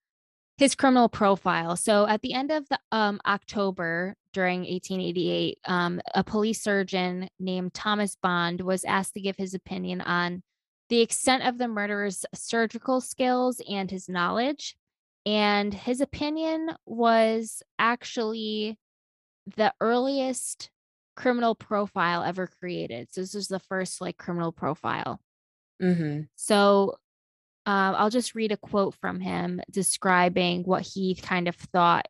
[0.58, 1.76] his criminal profile.
[1.76, 7.74] So at the end of the um October during 1888, um, a police surgeon named
[7.74, 10.42] Thomas Bond was asked to give his opinion on
[10.88, 14.76] the extent of the murderer's surgical skills and his knowledge.
[15.24, 18.78] And his opinion was actually
[19.56, 20.70] the earliest
[21.16, 23.08] criminal profile ever created.
[23.10, 25.20] So this was the first like criminal profile.
[25.82, 26.22] Mm-hmm.
[26.36, 26.96] So
[27.66, 32.06] um, I'll just read a quote from him describing what he kind of thought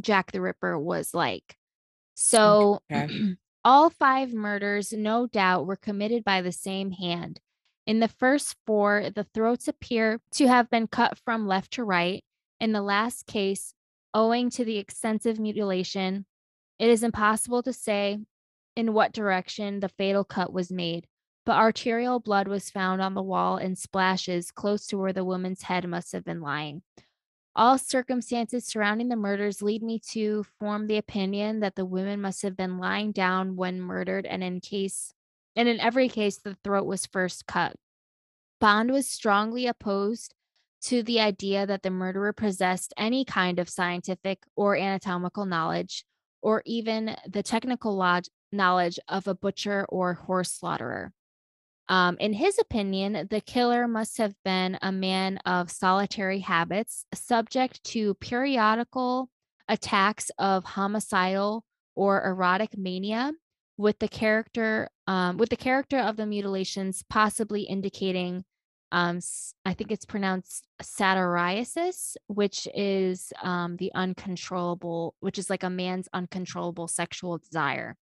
[0.00, 1.56] Jack the Ripper was like.
[2.14, 3.34] So, Okay.
[3.64, 7.40] all five murders, no doubt, were committed by the same hand.
[7.86, 12.22] In the first four, the throats appear to have been cut from left to right.
[12.60, 13.74] In the last case,
[14.14, 16.26] owing to the extensive mutilation,
[16.78, 18.18] it is impossible to say
[18.76, 21.06] in what direction the fatal cut was made,
[21.44, 25.62] but arterial blood was found on the wall in splashes close to where the woman's
[25.62, 26.82] head must have been lying.
[27.54, 32.42] All circumstances surrounding the murders lead me to form the opinion that the women must
[32.42, 35.12] have been lying down when murdered, and in case
[35.54, 37.74] and in every case the throat was first cut.
[38.58, 40.34] Bond was strongly opposed
[40.82, 46.04] to the idea that the murderer possessed any kind of scientific or anatomical knowledge,
[46.40, 51.12] or even the technical log- knowledge of a butcher or horse slaughterer.
[51.92, 57.84] Um, in his opinion, the killer must have been a man of solitary habits, subject
[57.84, 59.28] to periodical
[59.68, 63.34] attacks of homicidal or erotic mania,
[63.76, 68.46] with the character um, with the character of the mutilations possibly indicating
[68.90, 69.20] um,
[69.66, 76.08] I think it's pronounced satyriasis, which is um, the uncontrollable, which is like a man's
[76.14, 77.96] uncontrollable sexual desire.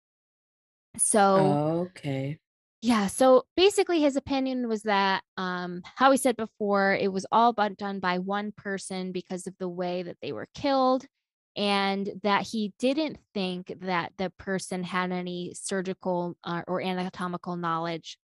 [0.97, 2.39] So, okay.
[2.83, 7.53] Yeah, so basically his opinion was that um how he said before, it was all
[7.53, 11.07] but done by one person because of the way that they were killed
[11.57, 18.17] and that he didn't think that the person had any surgical uh, or anatomical knowledge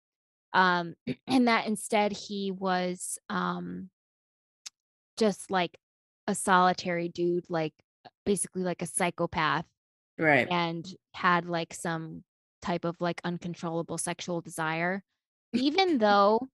[0.54, 0.94] um
[1.26, 3.90] and that instead he was um
[5.18, 5.76] just like
[6.26, 7.72] a solitary dude like
[8.24, 9.64] basically like a psychopath
[10.18, 10.48] Right.
[10.50, 12.22] and had like some
[12.66, 15.02] type of like uncontrollable sexual desire
[15.52, 16.48] even though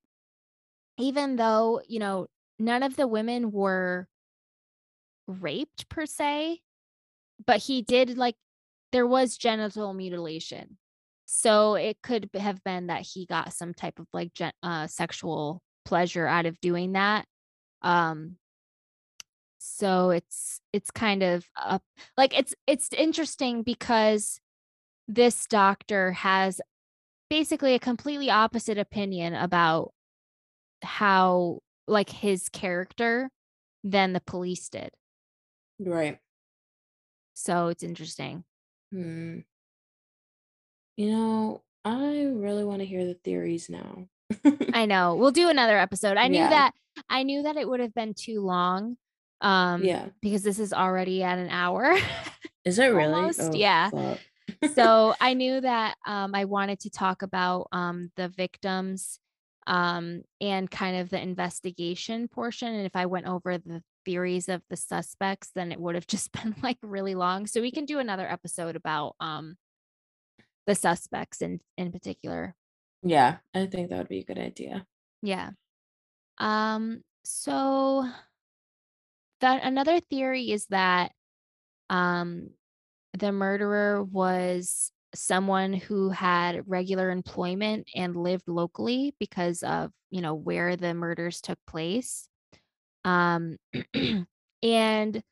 [0.98, 2.26] even though you know
[2.58, 4.06] none of the women were
[5.26, 6.60] raped per se
[7.46, 8.36] but he did like
[8.92, 10.76] there was genital mutilation.
[11.24, 15.62] So it could have been that he got some type of like gen- uh, sexual
[15.84, 17.24] pleasure out of doing that
[17.82, 18.36] um
[19.58, 21.82] so it's it's kind of up
[22.16, 24.38] like it's it's interesting because
[25.09, 26.61] this doctor has
[27.30, 29.92] basically a completely opposite opinion about
[30.82, 33.30] how like his character
[33.84, 34.90] than the police did
[35.80, 36.18] Right.
[37.34, 38.44] so it's interesting
[38.92, 39.38] Hmm.
[40.98, 44.07] You know, I really want to hear the theories now.
[44.74, 46.48] i know we'll do another episode i knew Yeah.
[46.48, 46.72] that
[47.11, 48.96] i knew that it would have been too long
[49.42, 50.07] um Yeah.
[50.22, 51.96] because this is already at an hour
[52.64, 53.12] Is it really?
[53.12, 53.90] Almost, Oh, yeah.
[53.90, 54.18] fuck.
[54.74, 59.18] So I knew that um, I wanted to talk about um, the victims
[59.66, 62.74] um, and kind of the investigation portion.
[62.74, 66.32] And if I went over the theories of the suspects, then it would have just
[66.42, 67.46] been like really long.
[67.46, 69.56] So we can do another episode about um,
[70.66, 72.54] the suspects in in particular.
[73.02, 74.86] yeah, I think that would be a good idea.
[75.22, 75.50] Yeah.
[76.38, 77.02] Um.
[77.24, 78.08] So
[79.40, 81.12] that another theory is that
[81.90, 82.50] um
[83.18, 90.34] the murderer was someone who had regular employment and lived locally because of you know
[90.34, 92.28] where the murders took place.
[93.04, 93.56] Um
[94.62, 95.22] and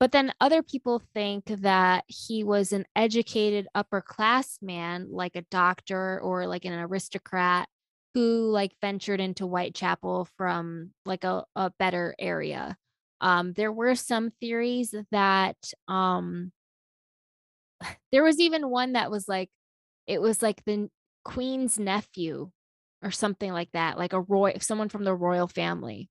[0.00, 5.42] but then other people think that he was an educated upper class man like a
[5.50, 7.68] doctor or like an aristocrat
[8.14, 12.76] who like ventured into whitechapel from like a, a better area.
[13.20, 15.56] Um there were some theories that
[15.88, 16.52] um
[18.12, 19.50] there was even one that was like
[20.06, 20.88] it was like the
[21.24, 22.50] queen's nephew
[23.02, 26.10] or something like that like a roy someone from the royal family.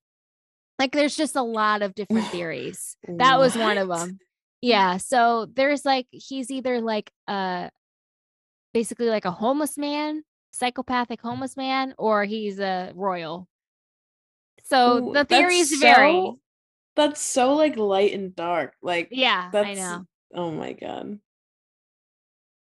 [0.80, 2.98] Like there's just a lot of different theories.
[3.08, 4.20] That was one of them.
[4.62, 7.70] Yeah so there's like he's either like uh
[8.74, 13.48] basically like a homeless man psychopathic homeless man or he's a royal.
[14.66, 16.34] So Ooh, the theories vary.
[16.96, 18.74] That's so like light and dark.
[18.82, 20.06] Like yeah i that's know.
[20.34, 21.20] oh my god.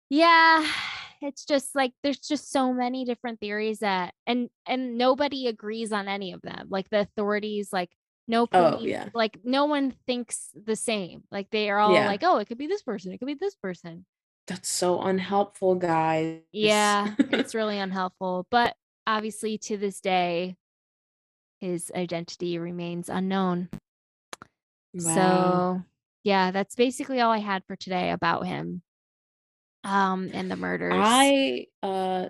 [0.10, 0.66] Yeah,
[1.22, 6.08] it's just like there's just so many different theories that and and nobody agrees on
[6.08, 6.68] any of them.
[6.70, 7.92] Like the authorities like
[8.28, 9.10] no Oh, yeah.
[9.14, 11.24] like no one thinks the same.
[11.32, 12.08] Like they are all Yeah.
[12.08, 13.12] like, "Oh, it could be this person.
[13.12, 14.06] It could be this person."
[14.48, 16.42] That's so unhelpful, guys.
[16.52, 18.76] Yeah, it's really unhelpful, but
[19.08, 20.56] obviously to this day
[21.60, 23.70] his identity remains unknown.
[24.94, 25.00] Wow.
[25.80, 25.84] So,
[26.24, 28.82] yeah, that's basically all I had for today about him.
[29.86, 30.92] Um and the murders.
[30.94, 32.30] I uh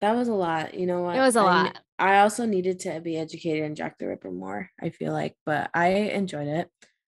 [0.00, 0.74] that was a lot.
[0.74, 1.16] You know what?
[1.16, 1.78] It was a I lot.
[1.98, 5.70] I also needed to be educated in Jack the Ripper more, I feel like, but
[5.74, 6.70] I enjoyed it.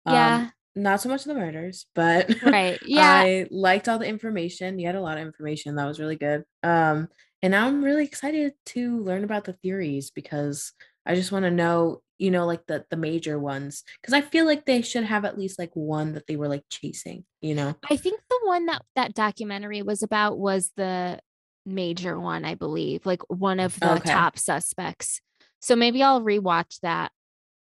[0.06, 0.50] Um, Yeah.
[0.76, 2.80] not so much the murders, but Right.
[2.86, 3.24] Yeah.
[3.24, 4.78] I liked all the information.
[4.78, 6.44] You had a lot of information that was really good.
[6.62, 7.08] Um,
[7.42, 10.74] and now I'm really excited to learn about the theories because
[11.06, 13.84] I just want to know, you know, like the the major ones.
[14.02, 16.64] Because I feel like they should have at least like one that they were like
[16.70, 17.76] chasing, you know.
[17.90, 21.20] I think the one that that documentary was about was the
[21.66, 24.12] major one, I believe, like one of the Okay.
[24.12, 25.22] top suspects.
[25.60, 27.12] So maybe I'll rewatch that.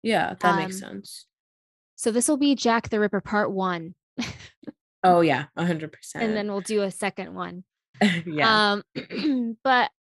[0.03, 1.27] Yeah, that makes Um, sense.
[1.97, 3.95] So this will be Jack the Ripper part one,
[5.03, 6.25] Oh yeah, a hundred percent.
[6.25, 7.65] and then we'll do a second one.
[8.27, 8.83] yeah.
[8.97, 9.91] Um, but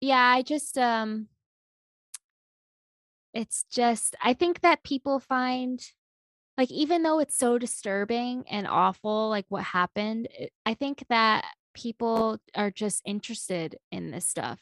[0.00, 1.28] yeah, I just um,
[3.38, 5.80] it's just I think that people find
[6.58, 11.44] like even though it's so disturbing and awful, like what happened, it- I think that
[11.72, 14.58] people are just interested in this stuff.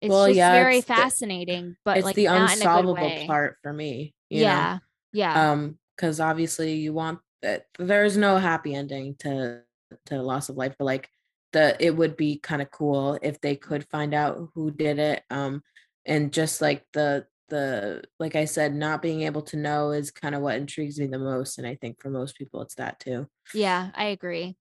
[0.00, 2.44] It's Well, just yeah, very it's the- fascinating, but it's like the not in a
[2.48, 4.12] good unsolvable part for me.
[4.28, 4.42] you know?
[4.42, 4.78] Yeah,
[5.12, 9.62] yeah, um because obviously you want that there's no happy ending to
[10.06, 11.08] to loss of life but like
[11.52, 15.22] the it would be kind of cool if they could find out who did it
[15.30, 15.62] um
[16.04, 20.34] and just like the the like i said not being able to know is kind
[20.34, 23.26] of what intrigues me the most and i think for most people it's that too
[23.54, 23.90] yeah.
[23.94, 24.56] I agree.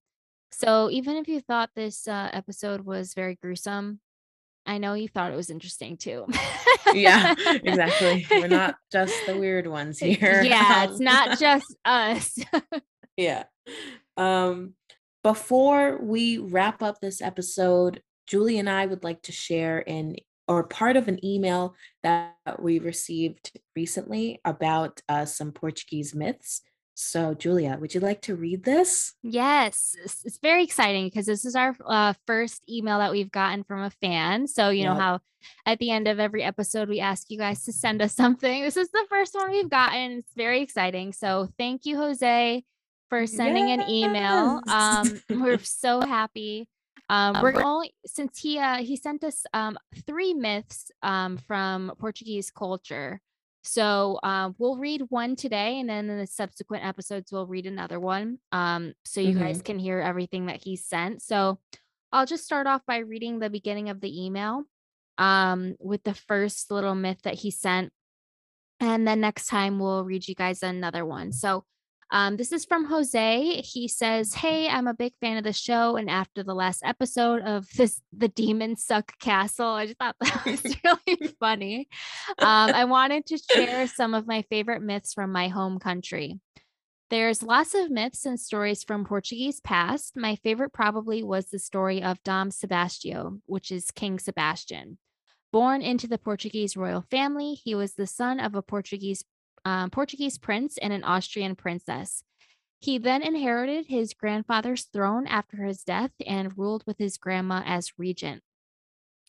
[0.52, 4.00] So even if you thought this uh, episode was very gruesome,
[4.66, 6.28] I know you thought it was interesting too.
[6.94, 12.38] yeah exactly we're not just the weird ones here Yeah, it's Um, not just us.
[13.18, 13.46] yeah.
[14.18, 14.74] Um
[15.24, 20.16] before we wrap up this episode, Julie and I would like to share an
[20.48, 26.62] or part of an email that we received recently about uh, some Portuguese myths.
[26.98, 29.14] So, Julia, would you like to read this?
[29.22, 33.82] Yes, it's, very exciting because this is our uh, first email that we've gotten from
[33.82, 34.48] a fan.
[34.48, 35.20] So, you know how
[35.66, 38.64] at the end of every episode, we ask you guys to send us something.
[38.64, 40.20] This is the first one we've gotten.
[40.20, 41.12] It's very exciting.
[41.12, 42.64] So, thank you, Jose,
[43.10, 44.62] for sending an email.
[44.70, 46.70] Um, we're so happy.
[47.10, 49.78] Um, we're only since he uh, he sent us um,
[50.08, 53.22] three myths um, from Portuguese culture.
[53.64, 58.00] So um, we'll read one today, and then in the subsequent episodes, we'll read another
[58.00, 58.38] one.
[58.52, 61.24] Um, so you guys can hear everything that he sent.
[61.24, 61.60] So
[62.12, 64.66] I'll just start off by reading the beginning of the email
[65.18, 67.92] um, with the first little myth that he sent.
[68.80, 71.32] And then next time we'll read you guys another one.
[71.32, 71.66] So
[72.12, 73.62] um, this is from Jose.
[73.62, 75.96] He says, Hey, I'm a big fan of the show.
[75.96, 80.46] And after the last episode of this, the Demon Suck Castle, I just thought that
[80.46, 81.88] was really funny.
[82.38, 86.40] Um, I wanted to share some of my favorite myths from my home country.
[87.10, 90.18] There's lots of myths and stories from Portuguese past.
[90.18, 94.98] My favorite probably was the story of Dom Sebastião, which is King Sebastian.
[95.52, 99.24] Born into the Portuguese royal family, he was the son of a Portuguese
[99.66, 102.24] um, Portuguese prince and an Austrian princess.
[102.80, 107.98] He then inherited his grandfather's throne after his death and ruled with his grandma as
[107.98, 108.44] regent.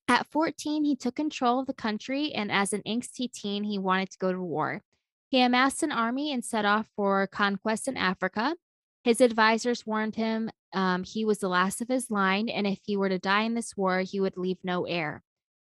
[0.09, 4.11] At 14, he took control of the country, and as an angsty teen, he wanted
[4.11, 4.82] to go to war.
[5.30, 8.57] He amassed an army and set off for conquest in Africa.
[9.03, 12.97] His advisors warned him um, he was the last of his line, and if he
[12.97, 15.22] were to die in this war, he would leave no heir.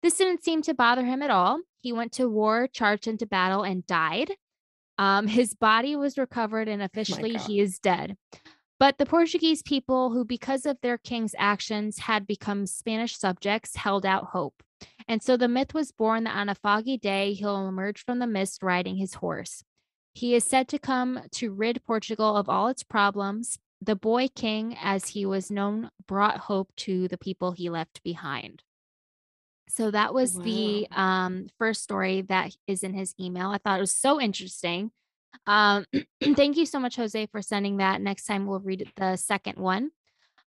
[0.03, 1.61] This didn't seem to bother him at all.
[1.81, 4.33] He went to war, charged into battle, and died.
[4.99, 7.47] Um, his body was recovered, and officially God.
[7.47, 8.17] he is dead.
[8.79, 14.05] But the Portuguese people, who because of their king's actions had become Spanish subjects, held
[14.05, 14.63] out hope.
[15.07, 18.27] And so the myth was born that on a foggy day, he'll emerge from the
[18.27, 19.63] mist riding his horse.
[20.15, 23.59] He is said to come to rid Portugal of all its problems.
[23.81, 28.63] The boy king, as he was known, brought hope to the people he left behind.
[29.69, 33.51] So that was the um, first story that is in his email.
[33.51, 34.91] I thought it was so interesting.
[35.47, 35.87] Um,
[36.23, 38.01] thank you so much, Jose, for sending that.
[38.01, 39.91] Next time we'll read the second one.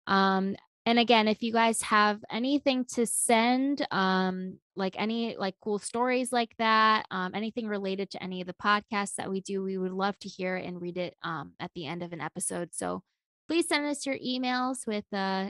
[0.06, 0.56] Um,
[0.86, 6.32] and again, if you guys have anything to send, um, like any like cool stories
[6.32, 9.92] like that, um, anything related to any of the podcasts that we do, we would
[9.92, 12.70] love to hear and read it um, at the end of an episode.
[12.72, 13.04] So
[13.50, 15.50] please send us your emails with uh,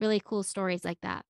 [0.00, 1.24] really cool stories like that.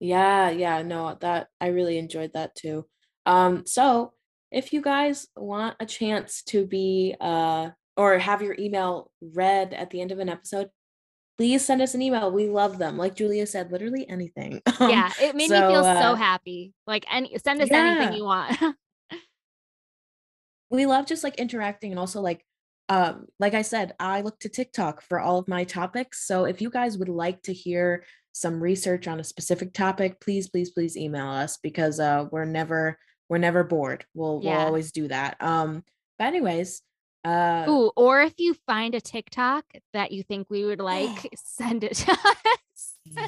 [0.00, 2.86] Yeah, yeah, no, that I really enjoyed that too.
[3.26, 4.14] Um, so
[4.50, 9.90] if you guys want a chance to be uh or have your email read at
[9.90, 10.70] the end of an episode,
[11.36, 12.30] please send us an email.
[12.32, 12.96] We love them.
[12.96, 14.60] Like Julia said, literally anything.
[14.80, 16.72] Um, yeah, it made me so, feel so uh, happy.
[16.86, 17.84] Like, any send us Yeah.
[17.86, 18.56] anything you want.
[20.70, 22.42] we love just like interacting and also like
[22.90, 26.60] um like i said i look to tiktok for all of my topics so if
[26.60, 30.96] you guys would like to hear some research on a specific topic please please please
[30.96, 34.58] email us because uh we're never we're never bored we'll Yeah.
[34.58, 35.82] we'll always do that um
[36.18, 36.82] but anyways
[37.24, 41.84] uh Ooh, or if you find a TikTok that you think we would like, send
[41.84, 42.36] it to us.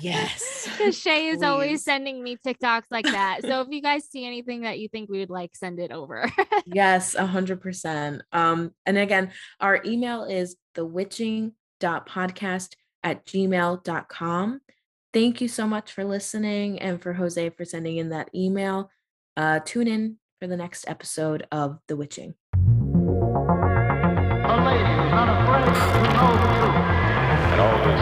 [0.00, 1.44] Yes Because Shea is Please.
[1.44, 3.40] always sending me TikToks like that.
[3.42, 6.30] So if you guys see anything that you think we would like, send it over.
[6.66, 14.60] yes a hundred percent um and again our email is thewitching.podcast at gmail.com
[15.12, 18.90] thank you so much for listening and for jose for sending in that email
[19.36, 22.58] uh tune in for the next episode of the witching A
[24.64, 26.76] lady who's not afraid to know the truth.
[27.52, 28.00] And all this,